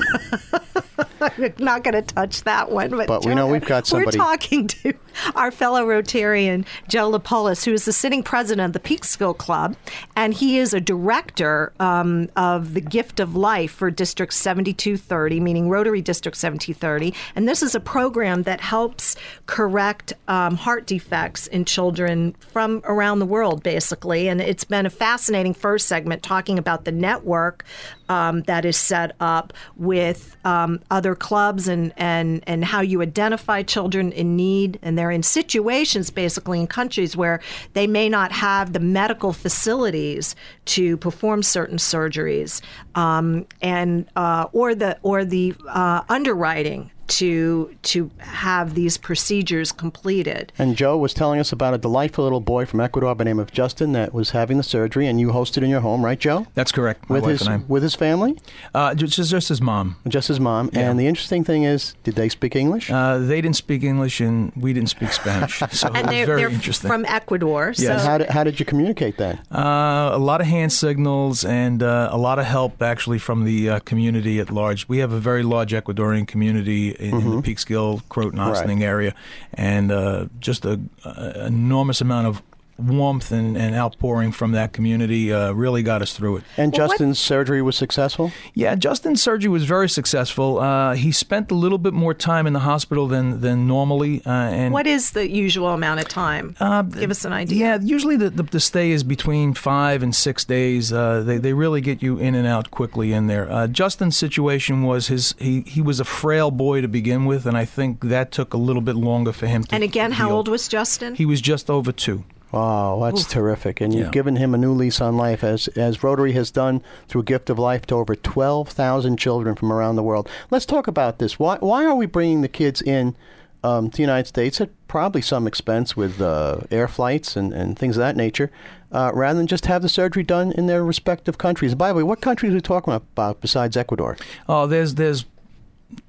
I'm 1.19 1.53
not 1.59 1.83
going 1.83 1.93
to 1.93 2.01
touch 2.01 2.43
that 2.43 2.71
one. 2.71 2.91
But, 2.91 3.07
But 3.07 3.25
we 3.25 3.33
know 3.33 3.47
we've 3.47 3.65
got 3.65 3.87
somebody. 3.87 4.17
We're 4.17 4.23
talking 4.23 4.67
to 4.67 4.93
our 5.35 5.51
fellow 5.51 5.85
Rotarian, 5.85 6.65
Joe 6.87 7.11
Lapolis, 7.11 7.65
who 7.65 7.73
is 7.73 7.85
the 7.85 7.93
sitting 7.93 8.21
president 8.21 8.67
of 8.67 8.73
the 8.73 8.87
Peekskill 8.87 9.37
Club, 9.37 9.75
and 10.15 10.33
he 10.33 10.59
is 10.59 10.73
a 10.73 10.81
director 10.81 11.73
um, 11.79 12.29
of 12.35 12.73
the 12.73 12.81
Gift 12.81 13.19
of 13.19 13.35
Life 13.35 13.71
for 13.71 13.89
District 13.89 14.33
7230, 14.33 15.39
meaning 15.39 15.69
Rotary 15.69 16.01
District 16.01 16.37
7230. 16.37 17.17
And 17.35 17.47
this 17.47 17.63
is 17.63 17.73
a 17.73 17.79
program 17.79 18.43
that 18.43 18.61
helps 18.61 19.15
correct 19.47 20.13
um, 20.27 20.55
heart 20.55 20.85
defects 20.85 21.47
in 21.47 21.65
children 21.65 22.35
from 22.39 22.81
around 22.85 23.19
the 23.19 23.25
world, 23.25 23.63
basically. 23.63 24.27
And 24.27 24.41
it's 24.41 24.63
been 24.63 24.85
a 24.85 24.91
fascinating 25.27 25.53
first 25.53 25.87
segment 25.87 26.23
talking 26.23 26.57
about 26.57 26.85
the 26.85 26.91
network 26.91 27.65
um, 28.07 28.43
that 28.43 28.63
is 28.63 28.77
set 28.77 29.13
up 29.19 29.51
with 29.75 30.37
um, 30.45 30.79
other 30.89 31.15
clubs 31.15 31.67
and, 31.67 31.91
and, 31.97 32.41
and 32.47 32.63
how 32.63 32.79
you 32.79 33.01
identify 33.01 33.61
children 33.61 34.13
in 34.13 34.37
need. 34.37 34.79
And 34.81 34.97
they're 34.97 35.11
in 35.11 35.23
situations, 35.23 36.09
basically, 36.11 36.61
in 36.61 36.67
countries 36.67 37.17
where 37.17 37.41
they 37.73 37.87
may 37.87 38.07
not 38.07 38.31
have 38.31 38.71
the 38.71 38.79
medical 38.79 39.33
facilities 39.33 40.33
to 40.67 40.95
perform 40.95 41.43
certain 41.43 41.77
surgeries 41.77 42.61
um, 42.95 43.45
and 43.61 44.09
uh, 44.15 44.47
or 44.53 44.75
the 44.75 44.97
or 45.01 45.25
the 45.25 45.53
uh, 45.67 46.03
underwriting 46.07 46.89
to 47.07 47.75
to 47.83 48.11
have 48.19 48.73
these 48.75 48.97
procedures 48.97 49.71
completed. 49.71 50.51
And 50.57 50.75
Joe 50.75 50.97
was 50.97 51.13
telling 51.13 51.39
us 51.39 51.51
about 51.51 51.73
a 51.73 51.77
delightful 51.77 52.23
little 52.23 52.39
boy 52.41 52.65
from 52.65 52.79
Ecuador 52.81 53.13
by 53.15 53.23
the 53.23 53.29
name 53.29 53.39
of 53.39 53.51
Justin 53.51 53.91
that 53.93 54.13
was 54.13 54.31
having 54.31 54.57
the 54.57 54.63
surgery, 54.63 55.07
and 55.07 55.19
you 55.19 55.29
hosted 55.29 55.63
in 55.63 55.69
your 55.69 55.81
home, 55.81 56.03
right, 56.03 56.19
Joe? 56.19 56.47
That's 56.53 56.71
correct. 56.71 57.09
My 57.09 57.15
With 57.15 57.23
wife 57.23 57.39
his 57.39 57.47
and 57.47 57.69
with 57.69 57.83
his 57.83 57.95
family, 57.95 58.37
Uh, 58.73 58.93
just, 58.95 59.13
just 59.29 59.49
his 59.49 59.61
mom. 59.61 59.95
just 60.07 60.27
his 60.27 60.39
mom. 60.39 60.69
And 60.73 60.99
the 60.99 61.07
interesting 61.07 61.43
thing 61.43 61.63
is, 61.63 61.95
did 62.03 62.15
they 62.15 62.29
speak 62.29 62.55
English? 62.55 62.89
Uh, 62.91 63.17
they 63.19 63.41
didn't 63.41 63.55
speak 63.55 63.83
English 63.83 64.19
and 64.19 64.51
we 64.55 64.73
didn't 64.73 64.89
speak 64.89 65.11
Spanish. 65.13 65.61
So 65.71 65.87
it 65.89 65.95
And 65.95 66.07
was 66.07 66.15
they're, 66.15 66.25
very 66.25 66.41
they're 66.41 66.49
interesting. 66.49 66.87
from 66.89 67.05
Ecuador. 67.05 67.73
Yes. 67.77 67.79
and 67.89 68.01
So 68.01 68.07
how 68.07 68.17
did, 68.17 68.29
how 68.29 68.43
did 68.43 68.59
you 68.59 68.65
communicate 68.65 69.17
then? 69.17 69.39
Uh, 69.51 70.09
a 70.13 70.17
lot 70.17 70.41
of 70.41 70.47
hand 70.47 70.71
signals 70.73 71.45
and 71.45 71.83
uh, 71.83 72.09
a 72.11 72.17
lot 72.17 72.39
of 72.39 72.45
help 72.45 72.81
actually 72.81 73.19
from 73.19 73.45
the 73.45 73.69
uh, 73.69 73.79
community 73.79 74.39
at 74.39 74.49
large. 74.51 74.87
We 74.87 74.97
have 74.99 75.11
a 75.11 75.19
very 75.19 75.43
large 75.43 75.71
Ecuadorian 75.71 76.27
community 76.27 76.95
in, 76.99 77.13
in 77.21 77.29
the 77.31 77.41
Peekskill, 77.41 78.01
Croton, 78.09 78.39
Mm-hmm. 78.39 78.79
Right. 78.79 78.87
Area, 78.87 79.15
and 79.53 79.91
uh, 79.91 80.25
just 80.39 80.65
a, 80.65 80.79
a 81.05 81.45
enormous 81.47 82.01
amount 82.01 82.27
of 82.27 82.41
warmth 82.77 83.31
and, 83.31 83.57
and 83.57 83.75
outpouring 83.75 84.31
from 84.31 84.51
that 84.53 84.73
community 84.73 85.31
uh, 85.33 85.51
really 85.51 85.83
got 85.83 86.01
us 86.01 86.13
through 86.13 86.37
it. 86.37 86.43
And 86.57 86.71
Well, 86.73 86.87
what- 86.87 86.91
Justin's 86.93 87.19
surgery 87.19 87.61
was 87.61 87.75
successful? 87.75 88.31
Yeah, 88.53 88.75
Justin's 88.75 89.21
surgery 89.21 89.49
was 89.49 89.65
very 89.65 89.89
successful. 89.89 90.59
Uh, 90.59 90.93
he 90.95 91.11
spent 91.11 91.51
a 91.51 91.55
little 91.55 91.77
bit 91.77 91.93
more 91.93 92.13
time 92.13 92.47
in 92.47 92.53
the 92.53 92.59
hospital 92.59 93.07
than 93.07 93.41
than 93.41 93.67
normally, 93.67 94.21
uh, 94.25 94.29
and 94.31 94.73
What 94.73 94.87
is 94.87 95.11
the 95.11 95.29
usual 95.29 95.69
amount 95.69 95.99
of 95.99 96.07
time? 96.07 96.55
Uh, 96.59 96.81
Give 96.83 97.11
us 97.11 97.25
an 97.25 97.33
idea. 97.33 97.57
Yeah, 97.57 97.79
usually 97.81 98.15
the, 98.17 98.29
the, 98.29 98.43
the 98.43 98.59
stay 98.59 98.91
is 98.91 99.03
between 99.03 99.53
five 99.53 100.03
and 100.03 100.13
six 100.15 100.45
days. 100.45 100.91
Uh, 100.93 101.21
they, 101.21 101.37
they 101.37 101.53
really 101.53 101.81
get 101.81 102.01
you 102.01 102.17
in 102.17 102.35
and 102.35 102.47
out 102.47 102.71
quickly 102.71 103.13
in 103.13 103.27
there. 103.27 103.51
Uh, 103.51 103.67
Justin's 103.67 104.17
situation 104.17 104.83
was 104.83 105.07
his 105.07 105.35
he, 105.39 105.61
he 105.61 105.81
was 105.81 105.99
a 105.99 106.05
frail 106.05 106.51
boy 106.51 106.81
to 106.81 106.87
begin 106.87 107.25
with, 107.25 107.45
and 107.45 107.57
I 107.57 107.65
think 107.65 108.01
that 108.01 108.31
took 108.31 108.53
a 108.53 108.57
little 108.57 108.81
bit 108.81 108.95
longer 108.95 109.31
for 109.33 109.47
him 109.47 109.63
to. 109.65 109.75
And 109.75 109.83
again, 109.83 110.11
how 110.13 110.27
heal. 110.27 110.37
old 110.37 110.47
was 110.47 110.67
Justin? 110.67 111.15
He 111.15 111.25
was 111.25 111.41
just 111.41 111.69
over 111.69 111.91
two. 111.91 112.23
Wow, 112.57 112.99
that's 113.11 113.25
terrific. 113.25 113.81
And 113.81 113.93
you've 113.93 114.05
Yeah. 114.07 114.11
given 114.11 114.35
him 114.37 114.53
a 114.53 114.57
new 114.57 114.71
lease 114.73 114.99
on 114.99 115.15
life, 115.15 115.43
as, 115.43 115.67
as 115.69 116.03
Rotary 116.03 116.31
has 116.33 116.49
done 116.49 116.81
through 117.07 117.23
Gift 117.23 117.49
of 117.49 117.59
Life 117.59 117.85
to 117.87 117.95
over 117.95 118.15
12,000 118.15 119.17
children 119.17 119.55
from 119.55 119.71
around 119.71 119.95
the 119.95 120.03
world. 120.03 120.27
Let's 120.49 120.65
talk 120.65 120.87
about 120.87 121.19
this. 121.19 121.37
Why, 121.37 121.57
why 121.59 121.85
are 121.85 121.95
we 121.95 122.05
bringing 122.07 122.41
the 122.41 122.47
kids 122.47 122.81
in 122.81 123.15
um, 123.63 123.89
to 123.89 123.97
the 123.97 124.03
United 124.03 124.27
States 124.27 124.59
at 124.61 124.69
probably 124.87 125.21
some 125.21 125.45
expense 125.47 125.95
with 125.97 126.21
uh, 126.21 126.61
air 126.71 126.87
flights 126.87 127.35
and, 127.35 127.53
and 127.53 127.77
things 127.77 127.97
of 127.97 128.01
that 128.01 128.15
nature, 128.15 128.49
uh, 128.91 129.11
rather 129.13 129.37
than 129.37 129.47
just 129.47 129.65
have 129.65 129.81
the 129.81 129.89
surgery 129.89 130.23
done 130.23 130.51
in 130.53 130.67
their 130.67 130.83
respective 130.83 131.37
countries? 131.37 131.75
By 131.75 131.89
the 131.89 131.95
way, 131.95 132.03
what 132.03 132.21
countries 132.21 132.51
are 132.53 132.55
we 132.55 132.61
talking 132.61 132.93
about 132.93 133.41
besides 133.41 133.75
Ecuador? 133.77 134.15
Oh, 134.47 134.67
there's 134.67 134.95
there's 134.95 135.25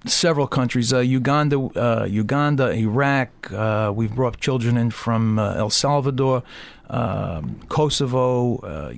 several 0.07 0.47
countries: 0.47 0.93
uh, 0.93 0.99
Uganda, 0.99 1.59
uh, 1.59 2.05
Uganda, 2.05 2.71
Iraq. 2.73 3.53
Uh, 3.53 3.93
we've 3.95 4.15
brought 4.15 4.39
children 4.41 4.77
in 4.77 4.91
from 4.91 5.39
uh, 5.39 5.55
El 5.55 5.71
Salvador, 5.71 6.43
um, 6.91 7.61
Kosovo. 7.69 8.59
Uh, 8.59 8.93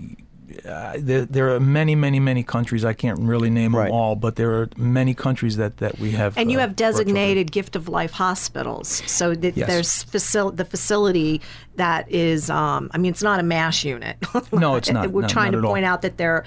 uh, 0.69 0.95
there, 0.99 1.25
there 1.25 1.55
are 1.55 1.61
many, 1.61 1.95
many, 1.95 2.21
many 2.21 2.43
countries. 2.43 2.85
I 2.85 2.93
can't 2.93 3.21
really 3.21 3.49
name 3.51 3.75
Right. 3.75 3.85
them 3.85 3.93
all, 3.95 4.17
but 4.17 4.35
there 4.37 4.51
are 4.61 4.69
many 4.77 5.15
countries 5.15 5.57
that, 5.57 5.79
that 5.79 5.99
we 5.99 6.11
have. 6.11 6.37
and 6.37 6.51
you 6.51 6.59
uh, 6.59 6.63
have 6.63 6.77
designated 6.77 7.51
gift 7.53 7.77
of 7.77 7.89
life 7.89 8.11
hospitals. 8.13 9.03
So 9.07 9.35
th- 9.35 9.57
Yes. 9.57 9.69
there's 9.69 10.05
facil- 10.05 10.55
the 10.55 10.65
facility 10.65 11.41
that 11.81 12.11
is, 12.11 12.49
um, 12.51 12.91
I 12.93 12.99
mean, 12.99 13.11
it's 13.11 13.23
not 13.23 13.41
a 13.41 13.43
mash 13.43 13.85
unit. 13.85 14.17
No, 14.53 14.77
it's 14.77 14.91
not. 14.91 15.11
We're 15.11 15.23
No, 15.23 15.29
trying 15.29 15.53
not 15.53 15.59
to 15.59 15.59
at 15.59 15.65
all. 15.65 15.73
point 15.73 15.85
out 15.85 16.03
that 16.03 16.17
there 16.19 16.35
are 16.35 16.45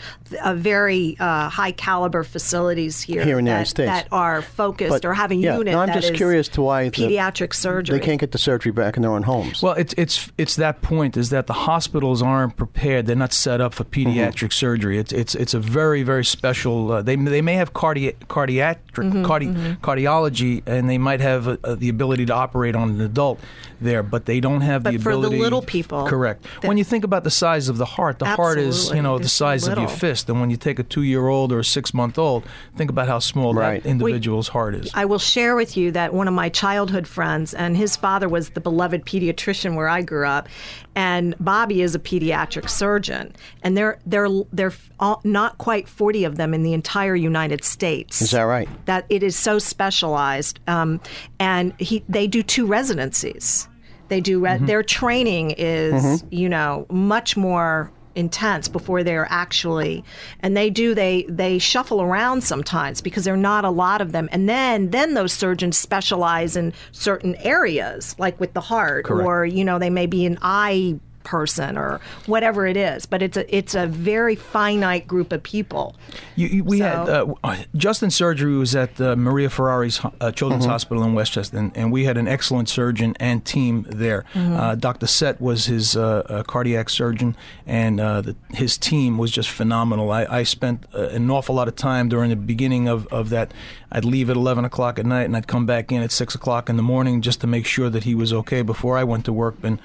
uh, 0.52 0.54
very 0.56 1.16
uh, 1.20 1.50
high 1.50 1.72
caliber 1.72 2.24
facilities 2.24 3.02
here, 3.02 3.24
Here 3.24 3.40
in 3.40 3.46
the 3.46 3.52
United 3.52 3.70
States. 3.70 3.90
that 3.90 4.08
are 4.12 4.42
focused 4.42 4.90
But, 4.92 5.06
or 5.06 5.14
have 5.14 5.32
a 5.32 5.36
yeah, 5.36 5.58
unit. 5.58 5.74
no, 5.74 5.80
I'm 5.82 5.88
that 5.88 5.96
just 5.96 6.12
is 6.12 6.18
curious 6.18 6.48
to 6.50 6.62
why 6.62 6.90
the- 6.90 6.92
pediatric 6.92 7.54
surgery. 7.54 7.98
They 8.00 8.06
can't 8.06 8.20
get 8.20 8.32
the 8.32 8.38
surgery 8.38 8.72
back 8.72 8.96
in 8.98 9.02
their 9.04 9.12
own 9.12 9.24
homes. 9.24 9.62
Well, 9.64 9.74
it's 9.74 9.94
it's 9.98 10.32
it's 10.38 10.56
that 10.58 10.82
point 10.82 11.18
is 11.18 11.30
that 11.32 11.48
the 11.48 11.54
hospitals 11.54 12.22
aren't 12.22 12.56
prepared. 12.58 13.06
They're 13.08 13.16
not 13.16 13.34
set 13.34 13.60
up 13.62 13.74
for 13.74 13.84
pediatric 13.86 14.54
surgery. 14.54 14.98
It's 15.00 15.12
it's 15.14 15.34
it's 15.36 15.54
a 15.54 15.60
very 15.60 16.04
very 16.04 16.26
special. 16.26 16.92
Uh, 16.92 17.02
they 17.02 17.16
they 17.16 17.42
may 17.42 17.56
have 17.56 17.74
cardi- 17.74 18.14
cardiac 18.28 18.80
cardi- 18.94 19.54
cardiology 19.82 20.62
and 20.66 20.90
they 20.90 20.98
might 20.98 21.22
have 21.22 21.48
uh, 21.48 21.58
uh, 21.64 21.76
the 21.76 21.90
ability 21.90 22.26
to 22.28 22.34
operate 22.34 22.76
on 22.76 22.90
an 22.92 23.02
adult 23.02 23.40
there, 23.82 24.04
but 24.04 24.26
they 24.26 24.40
don't 24.40 24.62
have 24.62 24.84
But 24.84 24.92
the 24.92 24.96
for 25.24 25.30
the 25.36 25.42
little 25.42 25.62
people, 25.62 26.06
correct. 26.08 26.46
that- 26.62 26.68
when 26.68 26.78
you 26.78 26.84
think 26.84 27.04
about 27.04 27.24
the 27.24 27.32
size 27.32 27.70
of 27.70 27.78
the 27.78 27.86
heart, 27.86 28.20
the 28.20 28.26
heart 28.26 28.58
is 28.58 28.92
you 28.92 29.02
know 29.02 29.18
the 29.18 29.28
so 29.30 29.46
size 29.46 29.68
of 29.68 29.78
your 29.78 29.88
fist, 29.88 30.30
and 30.30 30.40
when 30.40 30.50
you 30.50 30.58
take 30.58 30.80
a 30.80 30.84
two 30.84 31.04
year 31.04 31.28
old 31.28 31.52
or 31.52 31.60
a 31.60 31.66
six 31.66 31.94
month 31.94 32.18
old, 32.18 32.44
think 32.76 32.90
about 32.90 33.08
how 33.08 33.20
small 33.20 33.54
Right. 33.54 33.82
that 33.84 33.90
individual's 33.90 34.50
heart 34.50 34.76
is. 34.76 34.90
I 34.94 35.06
will 35.06 35.20
share 35.20 35.56
with 35.56 35.76
you 35.78 35.92
that 35.92 36.14
one 36.14 36.28
of 36.28 36.34
my 36.34 36.50
childhood 36.50 37.08
friends, 37.08 37.54
and 37.54 37.76
his 37.78 37.96
father 37.96 38.28
was 38.30 38.50
the 38.50 38.62
beloved 38.62 39.06
pediatrician 39.06 39.76
where 39.76 39.90
I 39.90 40.02
grew 40.02 40.26
up, 40.28 40.48
and 40.96 41.36
Bobby 41.40 41.82
is 41.82 41.96
a 41.96 42.00
pediatric 42.00 42.70
surgeon, 42.70 43.34
and 43.64 43.76
there 43.78 44.00
there 44.06 44.28
there 44.52 44.68
are 45.00 45.18
they're 45.24 45.32
not 45.32 45.58
quite 45.58 45.88
forty 45.88 46.24
of 46.24 46.38
them 46.38 46.54
in 46.54 46.64
the 46.64 46.74
entire 46.74 47.16
United 47.16 47.64
States. 47.64 48.22
Is 48.22 48.32
that 48.32 48.44
right? 48.44 48.68
That 48.86 49.06
it 49.10 49.24
is 49.24 49.36
so 49.36 49.60
specialized, 49.60 50.60
um, 50.68 51.00
and 51.40 51.74
he 51.80 52.04
they 52.08 52.28
do 52.28 52.42
two 52.44 52.66
residencies. 52.66 53.68
They 54.14 54.22
do 54.22 54.40
re- 54.40 54.52
Mm-hmm. 54.52 54.66
their 54.68 54.84
training 54.84 55.56
is 55.58 56.24
you 56.30 56.48
know 56.48 56.86
much 56.92 57.36
more 57.36 57.92
intense 58.16 58.68
before 58.68 59.02
they're 59.04 59.26
actually 59.32 60.04
and 60.42 60.56
they 60.56 60.70
do 60.70 60.94
they 60.94 61.26
they 61.28 61.58
shuffle 61.58 62.00
around 62.00 62.44
sometimes 62.44 63.02
because 63.02 63.24
there 63.24 63.34
are 63.34 63.38
not 63.54 63.66
a 63.66 63.72
lot 63.72 64.02
of 64.02 64.12
them 64.12 64.30
and 64.32 64.48
then 64.48 64.92
then 64.92 65.16
those 65.16 65.34
surgeons 65.34 65.76
specialize 65.80 66.56
in 66.56 66.72
certain 66.92 67.34
areas 67.38 68.16
like 68.20 68.40
with 68.40 68.54
the 68.54 68.62
heart 68.62 69.06
Correct. 69.06 69.26
or 69.28 69.46
you 69.48 69.66
know 69.66 69.80
they 69.80 69.90
may 69.90 70.06
be 70.06 70.28
an 70.28 70.38
eye 70.44 71.00
person 71.24 71.78
or 71.78 72.00
whatever 72.26 72.66
it 72.68 72.78
is 72.78 73.06
but 73.06 73.22
it's 73.22 73.38
a 73.38 73.56
it's 73.56 73.76
a 73.76 73.88
very 73.88 74.36
finite 74.36 75.08
group 75.08 75.32
of 75.32 75.42
people 75.44 75.96
You, 76.36 76.48
you, 76.48 76.64
we 76.64 76.80
So- 76.80 77.38
had 77.44 77.50
uh, 77.60 77.64
Justin's 77.76 78.16
surgery 78.16 78.56
was 78.58 78.76
at 78.76 79.00
uh, 79.00 79.16
Maria 79.16 79.50
Fareri's 79.50 80.00
uh, 80.22 80.32
Children's 80.32 80.66
Hospital 80.66 81.04
in 81.04 81.14
Westchester, 81.14 81.58
and, 81.58 81.72
and 81.76 81.92
we 81.92 82.06
had 82.06 82.18
an 82.18 82.28
excellent 82.28 82.70
surgeon 82.70 83.16
and 83.20 83.44
team 83.46 83.86
there. 83.90 84.26
Uh, 84.36 84.76
Dr. 84.76 85.08
Sett 85.08 85.40
was 85.42 85.66
his 85.66 85.96
uh, 85.96 86.24
uh, 86.30 86.44
cardiac 86.44 86.90
surgeon, 86.90 87.36
and 87.68 88.00
uh, 88.00 88.22
the, 88.22 88.36
his 88.52 88.78
team 88.78 89.18
was 89.18 89.32
just 89.32 89.50
phenomenal. 89.50 90.12
I, 90.12 90.26
I 90.30 90.44
spent 90.44 90.86
uh, 90.94 91.08
an 91.10 91.30
awful 91.30 91.56
lot 91.56 91.68
of 91.68 91.76
time 91.76 92.10
during 92.10 92.30
the 92.30 92.36
beginning 92.36 92.88
of, 92.88 93.08
of 93.08 93.30
that. 93.30 93.52
I'd 93.92 94.06
leave 94.06 94.30
at 94.30 94.36
11 94.36 94.66
o'clock 94.66 94.98
at 95.00 95.06
night, 95.06 95.24
and 95.24 95.36
I'd 95.38 95.48
come 95.48 95.66
back 95.66 95.92
in 95.92 96.02
at 96.02 96.12
6 96.12 96.36
o'clock 96.36 96.70
in 96.70 96.78
the 96.78 96.84
morning 96.84 97.22
just 97.22 97.42
to 97.42 97.48
make 97.48 97.66
sure 97.66 97.90
that 97.90 98.04
he 98.04 98.16
was 98.16 98.34
okay 98.34 98.62
before 98.64 98.98
I 98.98 99.04
went 99.04 99.26
to 99.26 99.34
work. 99.34 99.56
And 99.64 99.80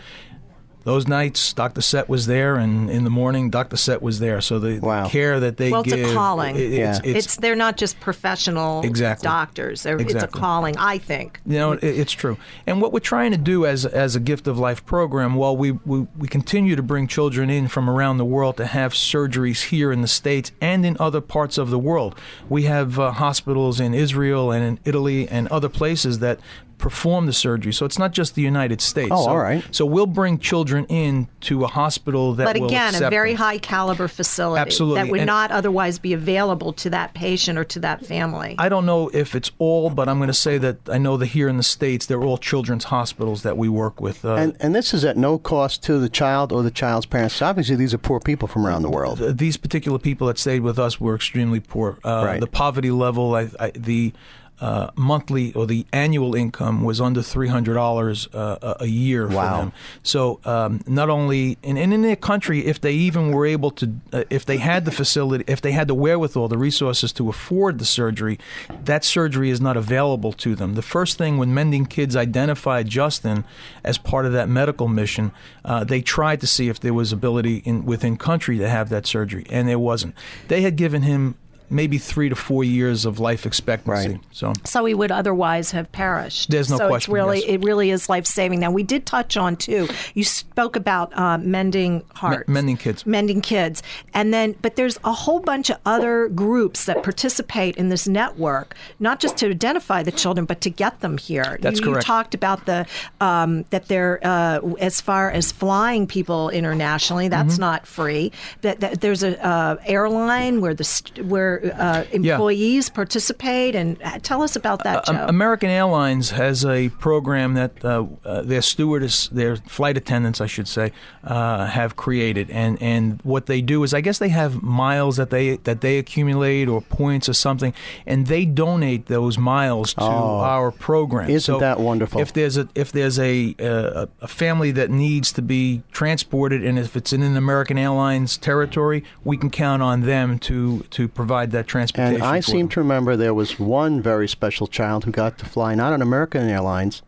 those 0.84 1.06
nights, 1.06 1.52
Dr. 1.52 1.80
Sett 1.82 2.08
was 2.08 2.26
there, 2.26 2.56
and 2.56 2.88
in 2.88 3.04
the 3.04 3.10
morning, 3.10 3.50
Dr. 3.50 3.76
Sett 3.76 4.00
was 4.00 4.20
there. 4.20 4.40
So 4.40 4.58
the 4.58 4.78
Wow. 4.80 5.08
care 5.08 5.38
that 5.40 5.56
they 5.58 5.70
Well, 5.70 5.82
it's 5.82 5.92
a 5.92 5.96
give, 5.96 6.14
calling. 6.14 6.56
it- 6.56 6.70
Yeah. 6.72 6.98
it's, 7.04 7.26
it's, 7.26 7.36
they're 7.36 7.56
not 7.56 7.76
just 7.76 8.00
professional 8.00 8.82
Exactly. 8.82 9.26
doctors 9.26 9.82
they're, 9.82 9.98
it's 10.00 10.14
a 10.14 10.26
calling 10.26 10.76
i 10.78 10.96
think 10.98 11.40
you 11.46 11.58
know, 11.58 11.72
it, 11.72 11.82
it's 11.82 12.12
true. 12.12 12.36
And 12.66 12.80
what 12.80 12.92
we're 12.92 13.00
trying 13.00 13.32
to 13.32 13.36
do 13.36 13.66
as 13.66 13.84
as 13.84 14.16
a 14.16 14.20
Gift 14.20 14.46
of 14.46 14.58
Life 14.58 14.84
program, 14.86 15.34
while 15.34 15.56
we, 15.56 15.72
we 15.72 16.06
we 16.16 16.28
continue 16.28 16.76
to 16.76 16.82
bring 16.82 17.06
children 17.06 17.50
in 17.50 17.68
from 17.68 17.88
around 17.90 18.18
the 18.18 18.24
world 18.24 18.56
to 18.58 18.66
have 18.66 18.92
surgeries 18.92 19.64
here 19.68 19.90
in 19.92 20.00
the 20.02 20.08
states 20.08 20.52
and 20.60 20.84
in 20.86 20.96
other 21.00 21.20
parts 21.20 21.58
of 21.58 21.70
the 21.70 21.78
world, 21.78 22.14
we 22.48 22.62
have 22.64 22.98
uh, 22.98 23.12
hospitals 23.12 23.80
in 23.80 23.94
Israel 23.94 24.50
and 24.52 24.64
in 24.64 24.78
Italy 24.84 25.28
and 25.28 25.48
other 25.48 25.68
places 25.68 26.18
that 26.20 26.38
perform 26.78 27.26
the 27.26 27.32
surgery. 27.32 27.72
So 27.72 27.84
it's 27.84 27.98
not 27.98 28.12
just 28.12 28.34
the 28.34 28.42
United 28.42 28.80
States. 28.80 29.10
Oh, 29.12 29.24
so, 29.24 29.30
all 29.30 29.38
right. 29.38 29.64
So 29.74 29.84
we'll 29.84 30.06
bring 30.06 30.38
children 30.38 30.86
in 30.88 31.28
to 31.42 31.64
a 31.64 31.66
hospital 31.66 32.34
that 32.34 32.44
but 32.44 32.58
will 32.58 32.66
again, 32.66 32.94
a 33.02 33.10
very 33.10 33.30
them. 33.32 33.38
high 33.38 33.58
caliber 33.58 34.08
facility 34.08 34.60
Absolutely. 34.60 35.02
that 35.02 35.10
would 35.10 35.20
And- 35.20 35.26
not 35.26 35.50
otherwise 35.50 35.98
be 35.98 36.12
available 36.12 36.72
to 36.74 36.90
that 36.90 37.14
patient 37.14 37.58
or 37.58 37.64
to 37.64 37.80
that 37.80 38.06
family. 38.06 38.54
I 38.58 38.68
don't 38.68 38.86
know 38.86 39.10
if 39.12 39.34
it's 39.34 39.50
all, 39.58 39.90
but 39.90 40.08
I'm 40.08 40.18
going 40.18 40.28
to 40.28 40.34
say 40.34 40.56
that 40.58 40.76
I 40.88 40.98
know 40.98 41.16
that 41.16 41.26
here 41.26 41.48
in 41.48 41.56
the 41.56 41.62
states, 41.62 42.06
they're 42.06 42.22
all 42.22 42.38
children's 42.38 42.84
hospitals 42.84 43.42
that 43.42 43.56
we 43.56 43.68
work 43.68 44.00
with. 44.00 44.24
Uh, 44.24 44.34
And, 44.34 44.56
and 44.60 44.74
this 44.74 44.94
is 44.94 45.04
at 45.04 45.16
no 45.16 45.38
cost 45.38 45.82
to 45.84 45.98
the 45.98 46.08
child 46.08 46.52
or 46.52 46.62
the 46.62 46.70
child's 46.70 47.06
parents. 47.06 47.42
Obviously, 47.42 47.76
these 47.76 47.92
are 47.92 47.98
poor 47.98 48.20
people 48.20 48.46
from 48.48 48.66
around 48.66 48.82
the 48.82 48.90
world. 48.90 49.18
th- 49.18 49.36
these 49.36 49.56
particular 49.56 49.98
people 49.98 50.26
that 50.28 50.38
stayed 50.38 50.60
with 50.60 50.78
us 50.78 51.00
were 51.00 51.14
extremely 51.14 51.60
poor. 51.60 51.98
Uh, 52.04 52.22
Right. 52.24 52.40
The 52.40 52.46
poverty 52.46 52.90
level, 52.90 53.34
I, 53.34 53.48
I, 53.58 53.70
the 53.74 54.12
uh, 54.60 54.90
monthly 54.96 55.52
or 55.54 55.66
the 55.66 55.86
annual 55.92 56.34
income 56.34 56.82
was 56.82 57.00
under 57.00 57.22
three 57.22 57.48
hundred 57.48 57.74
dollars 57.74 58.26
uh, 58.34 58.76
a- 58.80 58.86
year 58.86 59.28
for 59.28 59.34
Wow. 59.36 59.58
them. 59.60 59.72
So 60.02 60.40
um, 60.44 60.80
not 60.86 61.08
only 61.10 61.58
and, 61.62 61.78
and 61.78 61.94
in 61.94 62.02
their 62.02 62.16
country, 62.16 62.66
if 62.66 62.80
they 62.80 62.92
even 62.92 63.30
were 63.30 63.46
able 63.46 63.70
to, 63.72 63.92
uh, 64.12 64.24
if 64.30 64.44
they 64.44 64.56
had 64.56 64.84
the 64.84 64.90
facility, 64.90 65.44
if 65.46 65.60
they 65.60 65.72
had 65.72 65.86
the 65.88 65.94
wherewithal, 65.94 66.48
the 66.48 66.58
resources 66.58 67.12
to 67.12 67.28
afford 67.28 67.78
the 67.78 67.84
surgery, 67.84 68.38
that 68.84 69.04
surgery 69.04 69.50
is 69.50 69.60
not 69.60 69.76
available 69.76 70.32
to 70.32 70.54
them. 70.56 70.74
The 70.74 70.82
first 70.82 71.18
thing 71.18 71.38
when 71.38 71.54
Mending 71.54 71.86
Kids 71.86 72.16
identified 72.16 72.88
Justin 72.88 73.44
as 73.84 73.98
part 73.98 74.26
of 74.26 74.32
that 74.32 74.48
medical 74.48 74.88
mission, 74.88 75.30
uh, 75.64 75.84
they 75.84 76.00
tried 76.00 76.40
to 76.40 76.46
see 76.46 76.68
if 76.68 76.80
there 76.80 76.94
was 76.94 77.12
ability 77.12 77.62
in 77.64 77.84
within 77.86 78.16
country 78.16 78.58
to 78.58 78.68
have 78.68 78.88
that 78.88 79.06
surgery, 79.06 79.46
and 79.50 79.68
there 79.68 79.78
wasn't. 79.78 80.14
They 80.48 80.62
had 80.62 80.76
given 80.76 81.02
him 81.02 81.36
maybe 81.70 81.98
three 81.98 82.28
to 82.28 82.34
four 82.36 82.64
years 82.64 83.04
of 83.04 83.18
life 83.18 83.46
expectancy. 83.46 84.08
Right. 84.12 84.20
So 84.30 84.52
so 84.64 84.84
he 84.84 84.94
would 84.94 85.10
otherwise 85.12 85.70
have 85.72 85.90
perished. 85.92 86.50
There's 86.50 86.70
no 86.70 86.78
so 86.78 86.88
question, 86.88 87.10
It's 87.10 87.14
really, 87.14 87.38
yes. 87.40 87.48
it 87.48 87.64
really 87.64 87.90
is 87.90 88.08
life 88.08 88.26
saving. 88.26 88.60
Now 88.60 88.70
we 88.70 88.82
did 88.82 89.06
touch 89.06 89.36
on 89.36 89.56
too. 89.56 89.88
You 90.14 90.24
spoke 90.24 90.76
about 90.76 91.16
uh, 91.18 91.38
mending 91.38 92.04
hearts, 92.14 92.48
mending 92.48 92.76
kids. 92.76 93.04
mending 93.06 93.40
kids, 93.40 93.82
and 94.14 94.32
then 94.32 94.54
but 94.62 94.76
there's 94.76 94.98
a 95.04 95.12
whole 95.12 95.40
bunch 95.40 95.70
of 95.70 95.78
other 95.86 96.28
groups 96.28 96.84
that 96.86 97.02
participate 97.02 97.76
in 97.76 97.88
this 97.88 98.06
network, 98.08 98.74
not 99.00 99.20
just 99.20 99.36
to 99.38 99.50
identify 99.50 100.02
the 100.02 100.12
children, 100.12 100.46
but 100.46 100.60
to 100.60 100.70
get 100.70 101.00
them 101.00 101.18
here. 101.18 101.58
That's 101.60 101.80
you, 101.80 101.94
you 101.94 102.00
talked 102.00 102.34
about 102.34 102.66
the 102.66 102.86
um, 103.20 103.64
that 103.70 103.88
they're 103.88 104.20
uh, 104.22 104.60
as 104.80 105.00
far 105.00 105.30
as 105.30 105.50
flying 105.52 106.06
people 106.06 106.50
internationally. 106.50 107.28
That's 107.28 107.48
Mm-hmm. 107.48 107.60
not 107.60 107.86
free. 107.86 108.30
That, 108.60 108.80
that 108.80 109.00
there's 109.00 109.22
a 109.22 109.42
uh, 109.44 109.76
airline 109.86 110.60
where 110.60 110.74
the 110.74 110.84
st- 110.84 111.26
where 111.26 111.57
your 111.62 111.74
uh, 111.74 112.04
employees 112.12 112.88
participate? 112.90 113.74
And 113.74 114.00
uh, 114.02 114.18
tell 114.20 114.42
us 114.42 114.56
about 114.56 114.84
that, 114.84 115.04
Joe. 115.06 115.14
Um, 115.14 115.28
American 115.28 115.70
Airlines 115.70 116.30
has 116.30 116.64
a 116.64 116.88
program 116.90 117.54
that 117.54 117.84
uh, 117.84 118.06
uh, 118.24 118.42
their 118.42 118.62
stewardess, 118.62 119.28
their 119.28 119.56
flight 119.56 119.96
attendants, 119.96 120.40
I 120.40 120.46
should 120.46 120.68
say, 120.68 120.92
uh, 121.24 121.66
have 121.66 121.96
created, 121.96 122.50
and 122.50 122.80
and 122.82 123.20
what 123.22 123.46
they 123.46 123.60
do 123.60 123.82
is, 123.82 123.92
I 123.94 124.00
guess 124.00 124.18
they 124.18 124.28
have 124.30 124.62
miles 124.62 125.16
that 125.16 125.30
they 125.30 125.56
that 125.58 125.80
they 125.80 125.98
accumulate 125.98 126.68
or 126.68 126.80
points 126.82 127.28
or 127.28 127.34
something, 127.34 127.74
and 128.06 128.26
they 128.26 128.44
donate 128.44 129.06
those 129.06 129.38
miles 129.38 129.94
to 129.94 130.02
Oh. 130.02 130.40
our 130.40 130.70
program. 130.70 131.28
Isn't 131.30 131.40
So 131.54 131.60
that 131.60 131.80
wonderful? 131.80 132.20
If 132.20 132.32
there's 132.32 132.56
a 132.56 132.68
if 132.74 132.92
there's 132.92 133.18
a, 133.18 133.54
a 133.58 134.08
a 134.22 134.28
family 134.28 134.70
that 134.72 134.90
needs 134.90 135.32
to 135.32 135.42
be 135.42 135.82
transported, 135.92 136.64
and 136.64 136.78
if 136.78 136.96
it's 136.96 137.12
in 137.12 137.22
an 137.22 137.36
American 137.36 137.78
Airlines 137.78 138.36
territory, 138.36 139.04
we 139.24 139.36
can 139.36 139.50
count 139.50 139.82
on 139.82 140.02
them 140.02 140.38
to 140.40 140.80
to 140.90 141.08
provide 141.08 141.47
that 141.52 141.66
transportation. 141.66 142.16
And 142.16 142.24
I 142.24 142.40
seem 142.40 142.60
them. 142.60 142.68
to 142.70 142.80
remember 142.80 143.16
there 143.16 143.34
was 143.34 143.58
one 143.58 144.00
very 144.00 144.28
special 144.28 144.66
child 144.66 145.04
who 145.04 145.10
got 145.10 145.38
to 145.38 145.46
fly 145.46 145.74
not 145.74 145.92
on 145.92 146.02
American 146.02 146.48
Airlines, 146.48 147.02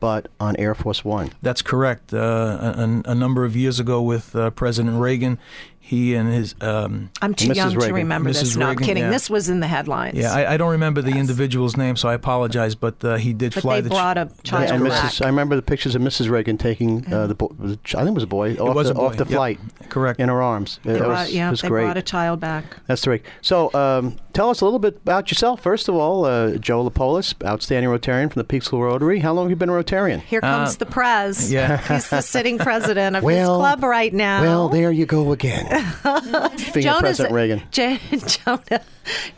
but 0.00 0.28
on 0.40 0.56
Air 0.56 0.74
Force 0.74 1.04
One. 1.04 1.30
That's 1.42 1.62
correct. 1.62 2.12
Uh, 2.12 2.74
a, 2.76 3.10
a 3.10 3.14
number 3.14 3.44
of 3.44 3.54
years 3.54 3.78
ago, 3.78 4.02
with 4.02 4.34
uh, 4.34 4.50
President 4.50 5.00
Reagan, 5.00 5.38
he 5.84 6.14
and 6.14 6.32
his 6.32 6.54
um, 6.60 7.10
I'm 7.20 7.34
too 7.34 7.48
Mrs. 7.48 7.56
young 7.56 7.70
to 7.72 7.78
Reagan. 7.80 7.94
remember 7.94 8.30
this. 8.32 8.54
Mrs. 8.54 8.56
No, 8.56 8.68
I'm 8.68 8.78
kidding. 8.78 9.02
yeah. 9.02 9.10
This 9.10 9.28
was 9.28 9.48
in 9.48 9.58
the 9.60 9.66
headlines. 9.66 10.16
yeah, 10.16 10.32
I, 10.32 10.54
I 10.54 10.56
don't 10.56 10.70
remember 10.70 11.02
the 11.02 11.10
individual's 11.18 11.76
name, 11.76 11.96
so 11.96 12.08
I 12.08 12.14
apologize. 12.14 12.74
But 12.76 13.04
uh, 13.04 13.16
he 13.16 13.32
did 13.32 13.52
but 13.52 13.60
fly 13.62 13.74
they 13.80 13.88
the. 13.88 13.94
ch- 13.94 13.98
brought 13.98 14.16
a 14.16 14.30
child 14.44 14.70
and 14.70 14.84
back. 14.84 15.12
Mrs. 15.12 15.22
I 15.22 15.26
remember 15.26 15.56
the 15.56 15.62
pictures 15.62 15.94
of 15.94 16.00
Mrs. 16.00 16.30
Reagan 16.30 16.56
taking 16.56 17.12
uh, 17.12 17.26
the, 17.26 17.34
bo- 17.34 17.54
I 17.60 17.66
think 17.74 18.08
it 18.08 18.14
was 18.14 18.22
a 18.22 18.26
boy 18.28 18.54
off 18.54 18.74
was 18.74 18.86
the, 18.86 18.92
a 18.92 18.94
boy, 18.94 19.04
off 19.06 19.16
the 19.16 19.24
yep. 19.24 19.28
flight 19.34 19.60
Correct. 19.88 20.20
in 20.20 20.28
her 20.28 20.40
arms. 20.40 20.78
It, 20.84 20.88
They 20.88 20.94
it 20.94 20.98
brought, 21.00 21.08
was, 21.08 21.32
yeah, 21.34 21.48
it 21.48 21.50
was 21.50 21.60
they 21.62 21.68
great. 21.68 21.84
brought 21.84 21.96
a 21.98 22.02
child 22.02 22.40
back. 22.40 22.64
That's 22.86 23.04
great. 23.04 23.24
So, 23.40 23.72
um, 23.74 24.16
tell 24.32 24.50
us 24.50 24.60
a 24.60 24.64
little 24.64 24.78
bit 24.78 24.96
about 24.98 25.30
yourself. 25.30 25.60
First 25.60 25.88
of 25.88 25.96
all, 25.96 26.24
uh, 26.24 26.56
Joe 26.58 26.88
Lapolis, 26.88 27.34
outstanding 27.44 27.90
Rotarian 27.90 28.32
from 28.32 28.40
the 28.40 28.44
Peekskill 28.46 28.80
Rotary. 28.80 29.18
How 29.18 29.32
long 29.32 29.46
have 29.46 29.50
you 29.50 29.56
been 29.56 29.68
a 29.68 29.72
Rotarian? 29.72 30.20
Here 30.20 30.40
comes 30.40 30.76
the 30.76 30.86
prez. 30.86 31.50
Uh, 31.50 31.54
yeah. 31.56 31.76
He's 31.94 32.08
the 32.08 32.20
sitting 32.20 32.56
president 32.58 33.16
of 33.16 33.24
his 33.24 33.46
club 33.46 33.82
right 33.82 34.14
now. 34.14 34.42
Well, 34.42 34.68
there 34.68 34.92
you 34.92 35.06
go 35.06 35.32
again. 35.32 35.66
Being 35.72 36.84
Jonah's- 36.84 37.00
President 37.00 37.34
Reagan. 37.34 37.62
Jo- 37.70 37.96
Jonah, 38.26 38.80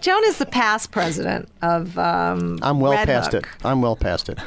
Jonah's 0.01 0.39
the 0.39 0.47
past 0.47 0.91
president 0.91 1.49
of 1.63 1.97
um, 1.99 2.59
I'm 2.63 2.81
well 2.81 2.93
Red 2.93 3.07
past 3.07 3.33
Hook. 3.33 3.45
it. 3.61 3.67
I'm 3.67 3.81
well 3.83 3.97
past 3.97 4.29
it. 4.29 4.39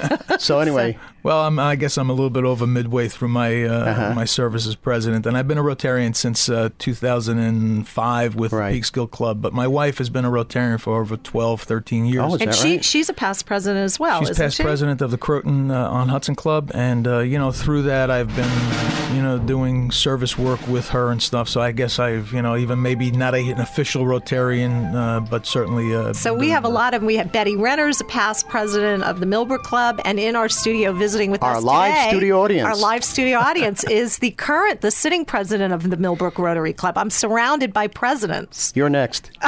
so 0.38 0.60
anyway, 0.60 0.98
Well, 1.22 1.40
I'm, 1.40 1.58
I 1.58 1.74
guess 1.76 1.98
I'm 1.98 2.08
a 2.10 2.12
little 2.12 2.30
bit 2.30 2.44
over 2.44 2.66
midway 2.66 3.08
through 3.08 3.28
my 3.28 3.64
uh, 3.64 3.68
Uh-huh. 3.90 4.14
my 4.14 4.24
service 4.24 4.66
as 4.66 4.74
president, 4.76 5.26
and 5.26 5.36
I've 5.36 5.48
been 5.48 5.58
a 5.58 5.62
Rotarian 5.62 6.14
since 6.14 6.48
uh, 6.48 6.70
2005 6.78 8.34
with 8.34 8.52
Right. 8.52 8.72
the 8.72 8.80
Peekskill 8.80 9.10
Club. 9.10 9.42
But 9.42 9.52
my 9.52 9.66
wife 9.66 9.98
has 9.98 10.10
been 10.10 10.24
a 10.24 10.30
Rotarian 10.30 10.80
for 10.80 11.00
over 11.00 11.16
12, 11.16 11.62
13 11.62 12.06
years. 12.06 12.22
Oh, 12.24 12.34
is 12.34 12.40
And 12.40 12.50
that 12.50 12.54
she 12.56 12.72
right? 12.76 12.84
she's 12.84 13.08
a 13.08 13.12
past 13.14 13.46
president 13.46 13.84
as 13.84 13.98
well. 13.98 14.20
She's 14.20 14.30
isn't 14.30 14.44
past 14.44 14.56
she? 14.56 14.62
president 14.62 15.00
of 15.02 15.10
the 15.10 15.18
Croton 15.18 15.70
uh, 15.70 15.88
on 15.90 16.08
Hudson 16.08 16.34
Club, 16.34 16.70
and 16.74 17.06
uh, 17.06 17.18
you 17.20 17.38
know 17.38 17.50
through 17.52 17.82
that 17.82 18.10
I've 18.10 18.34
been, 18.36 19.16
you 19.16 19.22
know, 19.22 19.38
doing 19.38 19.90
service 19.90 20.36
work 20.38 20.66
with 20.68 20.88
her 20.90 21.10
and 21.10 21.20
stuff. 21.22 21.48
So 21.48 21.60
I 21.60 21.72
guess 21.72 21.98
I've, 21.98 22.32
you 22.32 22.42
know, 22.42 22.56
even 22.56 22.80
maybe 22.82 23.10
not 23.10 23.34
a, 23.34 23.38
an 23.50 23.60
official 23.60 24.04
Rotarian, 24.04 24.94
uh, 24.94 25.20
but 25.20 25.46
certainly. 25.46 25.94
Uh, 25.94 26.12
So 26.12 26.34
we 26.34 26.48
have 26.50 26.64
a 26.64 26.68
lot 26.68 26.94
of 26.94 27.02
we 27.02 27.16
have 27.16 27.32
Betty 27.32 27.56
Renner's 27.56 28.00
a 28.00 28.04
past 28.04 28.48
president 28.48 29.02
of 29.04 29.20
the 29.20 29.26
Millbrook 29.26 29.62
Club, 29.62 29.87
and 30.04 30.18
in 30.20 30.36
our 30.36 30.48
studio 30.48 30.92
visiting 30.92 31.30
with 31.30 31.42
Our 31.42 31.56
us 31.56 31.62
live 31.62 31.94
today, 31.94 32.08
studio 32.10 32.40
audience. 32.42 32.66
Our 32.66 32.76
live 32.76 33.02
studio 33.04 33.38
audience 33.48 33.84
is 33.84 34.18
the 34.18 34.30
current, 34.32 34.80
the 34.82 34.90
sitting 34.90 35.24
president 35.24 35.72
of 35.74 35.88
the 35.88 35.96
Millbrook 35.96 36.38
Rotary 36.38 36.72
Club. 36.72 36.96
I'm 36.98 37.10
surrounded 37.10 37.72
by 37.72 37.86
presidents. 37.88 38.72
you're 38.74 38.88
next. 38.90 39.30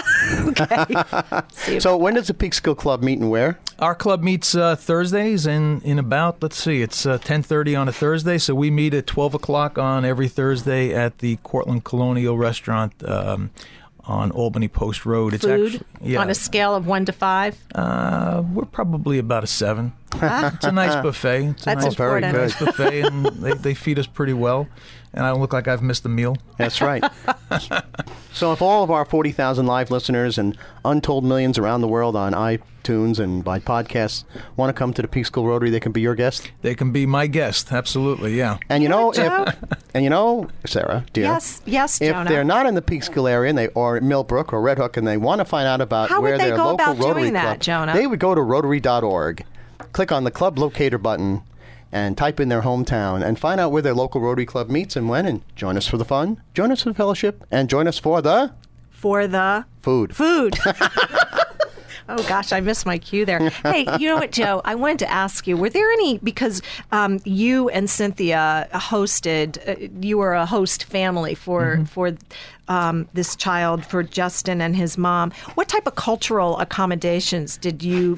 See 1.52 1.76
if- 1.76 1.82
So 1.82 1.96
when 1.96 2.14
does 2.14 2.26
the 2.28 2.34
Peekskill 2.34 2.76
Club 2.76 3.02
meet 3.02 3.18
and 3.18 3.30
where? 3.30 3.58
Our 3.78 3.94
club 3.94 4.22
meets 4.22 4.54
uh, 4.54 4.76
Thursdays 4.76 5.46
in, 5.46 5.80
in 5.82 5.98
about 5.98 6.42
let's 6.42 6.56
see, 6.56 6.82
it's 6.82 7.06
uh, 7.06 7.16
ten 7.18 7.42
thirty 7.42 7.74
on 7.74 7.88
a 7.88 7.92
Thursday. 7.92 8.36
So 8.36 8.54
we 8.54 8.70
meet 8.70 8.92
at 8.92 9.06
twelve 9.06 9.32
o'clock 9.34 9.78
on 9.78 10.04
every 10.04 10.28
Thursday 10.28 10.92
at 10.94 11.18
the 11.18 11.36
Cortlandt 11.38 11.84
Colonial 11.84 12.36
Restaurant 12.36 12.92
um, 13.08 13.50
on 14.04 14.30
Albany 14.30 14.68
Post 14.68 15.06
Road. 15.06 15.34
It's 15.34 15.44
food 15.44 15.74
actually 15.74 16.12
yeah, 16.12 16.20
on 16.20 16.30
a 16.30 16.34
scale 16.34 16.74
of 16.74 16.86
one 16.86 17.04
to 17.04 17.12
five. 17.12 17.56
uh, 17.74 18.42
we're 18.52 18.64
probably 18.64 19.18
about 19.18 19.44
a 19.44 19.46
seven. 19.46 19.92
it's 20.14 20.64
a 20.64 20.72
nice 20.72 21.00
buffet. 21.02 21.50
It's 21.50 21.62
a 21.62 21.64
That's 21.66 21.84
nice, 21.84 21.94
very 21.94 22.20
good. 22.20 22.32
nice 22.32 22.58
buffet, 22.58 23.02
and 23.02 23.26
they, 23.26 23.54
they 23.54 23.74
feed 23.74 23.98
us 23.98 24.06
pretty 24.06 24.32
well. 24.32 24.68
And 25.12 25.24
I 25.24 25.30
don't 25.30 25.40
look 25.40 25.52
like 25.52 25.66
I've 25.66 25.82
missed 25.82 26.04
a 26.04 26.08
meal. 26.08 26.36
That's 26.56 26.80
right. 26.80 27.02
so, 28.32 28.52
if 28.52 28.62
all 28.62 28.84
of 28.84 28.90
our 28.90 29.04
40,000 29.04 29.66
live 29.66 29.90
listeners 29.90 30.38
and 30.38 30.56
untold 30.84 31.24
millions 31.24 31.58
around 31.58 31.80
the 31.80 31.88
world 31.88 32.14
on 32.14 32.32
iTunes 32.32 33.18
and 33.18 33.42
by 33.42 33.58
podcasts 33.58 34.24
want 34.56 34.68
to 34.68 34.72
come 34.78 34.92
to 34.94 35.02
the 35.02 35.08
Peekskill 35.08 35.46
Rotary, 35.46 35.70
they 35.70 35.80
can 35.80 35.90
be 35.90 36.00
your 36.00 36.14
guest. 36.14 36.50
They 36.62 36.76
can 36.76 36.92
be 36.92 37.06
my 37.06 37.26
guest. 37.26 37.72
Absolutely, 37.72 38.36
yeah. 38.36 38.58
And 38.68 38.82
you 38.84 38.88
know, 38.88 39.12
if 39.12 39.56
and 39.94 40.04
you 40.04 40.10
know, 40.10 40.48
Sarah, 40.66 41.04
dear, 41.12 41.24
Yes, 41.24 41.60
yes, 41.66 42.00
if 42.00 42.12
Jonah. 42.12 42.28
they're 42.28 42.44
not 42.44 42.66
in 42.66 42.74
the 42.74 42.82
Peekskill 42.82 43.28
area 43.30 43.48
and 43.50 43.58
they 43.58 43.68
or 43.68 44.00
Millbrook 44.00 44.52
or 44.52 44.60
Red 44.60 44.78
Hook 44.78 44.96
and 44.96 45.06
they 45.06 45.16
want 45.16 45.40
to 45.40 45.44
find 45.44 45.66
out 45.66 45.80
about 45.80 46.08
How 46.10 46.20
would 46.20 46.28
where 46.28 46.38
they 46.38 46.46
their 46.48 46.56
go 46.56 46.64
local 46.70 46.74
about 46.74 46.96
doing 46.96 47.08
Rotary 47.08 47.30
that, 47.30 47.42
club, 47.44 47.60
Jonah? 47.60 47.92
they 47.94 48.06
would 48.06 48.18
go 48.20 48.34
to 48.34 48.40
Rotary.org, 48.42 49.44
click 49.92 50.12
on 50.12 50.24
the 50.24 50.30
club 50.30 50.58
locator 50.58 50.98
button, 50.98 51.42
and 51.92 52.16
type 52.16 52.38
in 52.38 52.48
their 52.48 52.62
hometown 52.62 53.20
and 53.24 53.36
find 53.38 53.60
out 53.60 53.72
where 53.72 53.82
their 53.82 53.94
local 53.94 54.20
Rotary 54.20 54.46
club 54.46 54.68
meets 54.70 54.94
and 54.94 55.08
when, 55.08 55.26
and 55.26 55.42
join 55.56 55.76
us 55.76 55.86
for 55.88 55.96
the 55.98 56.04
fun, 56.04 56.40
join 56.54 56.70
us 56.70 56.82
for 56.82 56.90
the 56.90 56.94
fellowship, 56.94 57.44
and 57.50 57.68
join 57.68 57.88
us 57.88 57.98
for 57.98 58.22
the 58.22 58.52
for 58.90 59.26
the 59.26 59.64
food. 59.80 60.14
food. 60.14 60.56
Oh 62.08 62.22
gosh, 62.28 62.52
I 62.52 62.60
missed 62.60 62.86
my 62.86 62.98
cue 62.98 63.24
there. 63.24 63.50
Hey, 63.62 63.86
you 63.98 64.08
know 64.08 64.16
what, 64.16 64.32
Joe? 64.32 64.60
I 64.64 64.74
wanted 64.74 65.00
to 65.00 65.10
ask 65.10 65.46
you: 65.46 65.56
Were 65.56 65.70
there 65.70 65.90
any 65.92 66.18
because 66.18 66.62
um, 66.92 67.20
you 67.24 67.68
and 67.70 67.88
Cynthia 67.88 68.68
hosted? 68.72 69.58
Uh, 69.68 69.88
you 70.00 70.18
were 70.18 70.34
a 70.34 70.46
host 70.46 70.84
family 70.84 71.34
for 71.34 71.60
Mm-hmm. 71.60 71.84
for 71.84 72.12
um, 72.68 73.08
this 73.14 73.36
child 73.36 73.84
for 73.84 74.02
Justin 74.02 74.60
and 74.60 74.74
his 74.76 74.96
mom. 74.96 75.30
What 75.54 75.68
type 75.68 75.86
of 75.86 75.94
cultural 75.96 76.58
accommodations 76.58 77.56
did 77.56 77.82
you 77.82 78.16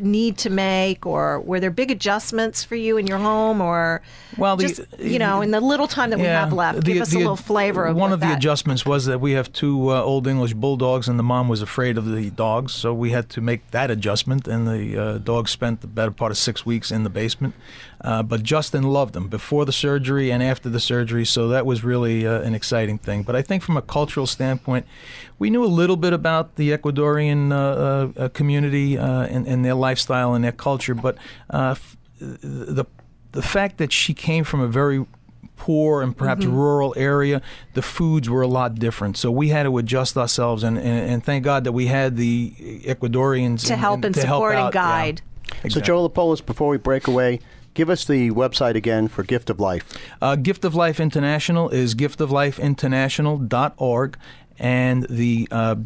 need 0.00 0.38
to 0.38 0.50
make, 0.50 1.06
or 1.06 1.40
were 1.40 1.60
there 1.60 1.70
big 1.70 1.90
adjustments 1.90 2.62
for 2.64 2.76
you 2.76 2.96
in 2.96 3.06
your 3.06 3.18
home, 3.18 3.60
or 3.60 4.02
Well, 4.36 4.56
the- 4.56 4.68
just 4.68 4.80
you 4.98 5.18
know, 5.18 5.40
in 5.42 5.50
the 5.50 5.60
little 5.60 5.86
time 5.88 6.10
that 6.10 6.18
we 6.18 6.24
have 6.26 6.52
left, 6.52 6.76
the- 6.76 6.92
give 6.92 7.02
us 7.02 7.14
a 7.14 7.18
little 7.18 7.36
flavor 7.36 7.84
of 7.86 7.96
one 7.96 8.12
of 8.12 8.20
the 8.20 8.26
that- 8.26 8.38
adjustments 8.38 8.84
was 8.86 9.06
that 9.06 9.20
we 9.20 9.32
have 9.32 9.52
two 9.52 9.90
uh, 9.90 10.02
old 10.02 10.26
English 10.26 10.54
bulldogs, 10.54 11.08
and 11.08 11.18
the 11.18 11.22
mom 11.22 11.48
was 11.48 11.62
afraid 11.62 11.98
of 11.98 12.06
the 12.06 12.30
dogs, 12.30 12.72
so 12.72 12.92
we 12.94 13.10
had 13.10 13.28
to 13.30 13.40
make 13.40 13.70
that 13.70 13.90
adjustment. 13.90 14.46
And 14.46 14.66
the 14.66 14.96
uh, 15.02 15.18
dogs 15.18 15.50
spent 15.50 15.80
the 15.80 15.86
better 15.86 16.10
part 16.10 16.30
of 16.30 16.38
six 16.38 16.64
weeks 16.64 16.90
in 16.90 17.04
the 17.04 17.10
basement. 17.10 17.54
Uh, 18.02 18.22
but 18.22 18.42
Justin 18.42 18.82
loved 18.84 19.12
them 19.12 19.28
before 19.28 19.64
the 19.66 19.72
surgery 19.72 20.30
and 20.32 20.42
after 20.42 20.68
the 20.70 20.80
surgery, 20.80 21.24
so 21.26 21.48
that 21.48 21.66
was 21.66 21.84
really 21.84 22.26
uh, 22.26 22.40
an 22.40 22.54
exciting 22.54 22.98
thing. 22.98 23.22
But 23.22 23.36
I 23.36 23.42
think 23.42 23.62
from 23.62 23.76
a 23.76 23.82
cultural 23.82 24.26
standpoint, 24.26 24.86
we 25.38 25.50
knew 25.50 25.62
a 25.64 25.66
little 25.66 25.96
bit 25.96 26.12
about 26.14 26.56
the 26.56 26.70
Ecuadorian 26.70 27.52
uh, 27.52 28.18
uh, 28.24 28.28
community 28.30 28.96
uh, 28.96 29.24
and, 29.26 29.46
and 29.46 29.64
their 29.64 29.74
lifestyle 29.74 30.32
and 30.34 30.42
their 30.42 30.52
culture, 30.52 30.94
but 30.94 31.16
uh, 31.50 31.72
f- 31.72 31.96
the 32.20 32.86
the 33.32 33.42
fact 33.42 33.76
that 33.78 33.92
she 33.92 34.12
came 34.14 34.44
from 34.44 34.60
a 34.60 34.66
very 34.66 35.04
poor 35.56 36.00
and 36.02 36.16
perhaps 36.16 36.44
Mm-hmm. 36.44 36.54
rural 36.56 36.94
area, 36.96 37.42
the 37.74 37.82
foods 37.82 38.28
were 38.30 38.40
a 38.42 38.48
lot 38.48 38.76
different. 38.76 39.16
So 39.18 39.30
we 39.30 39.50
had 39.50 39.64
to 39.64 39.76
adjust 39.78 40.16
ourselves, 40.16 40.62
and, 40.64 40.78
and, 40.78 41.10
and 41.10 41.24
thank 41.24 41.44
God 41.44 41.64
that 41.64 41.72
we 41.72 41.86
had 41.86 42.16
the 42.16 42.54
Ecuadorians 42.86 43.66
to 43.66 43.76
help 43.76 44.04
and 44.04 44.14
to 44.14 44.26
help 44.26 44.38
support 44.40 44.54
and 44.54 44.62
out. 44.62 44.74
Yeah. 44.74 44.80
guide. 44.80 45.18
So, 45.18 45.54
Exactly. 45.64 45.82
Joe 45.82 46.08
Lapolis, 46.08 46.44
before 46.44 46.68
we 46.68 46.78
break 46.78 47.06
away, 47.08 47.40
give 47.80 47.88
us 47.88 48.04
the 48.04 48.30
website 48.32 48.74
again 48.74 49.08
for 49.08 49.22
Gift 49.22 49.48
of 49.48 49.58
Life. 49.58 49.86
Uh, 50.20 50.36
Gift 50.36 50.66
of 50.66 50.74
Life 50.74 51.00
International 51.00 51.70
is 51.70 51.94
giftoflifeinternational.org, 51.94 54.18
and 54.58 55.06
the 55.08 55.48
uh, 55.50 55.76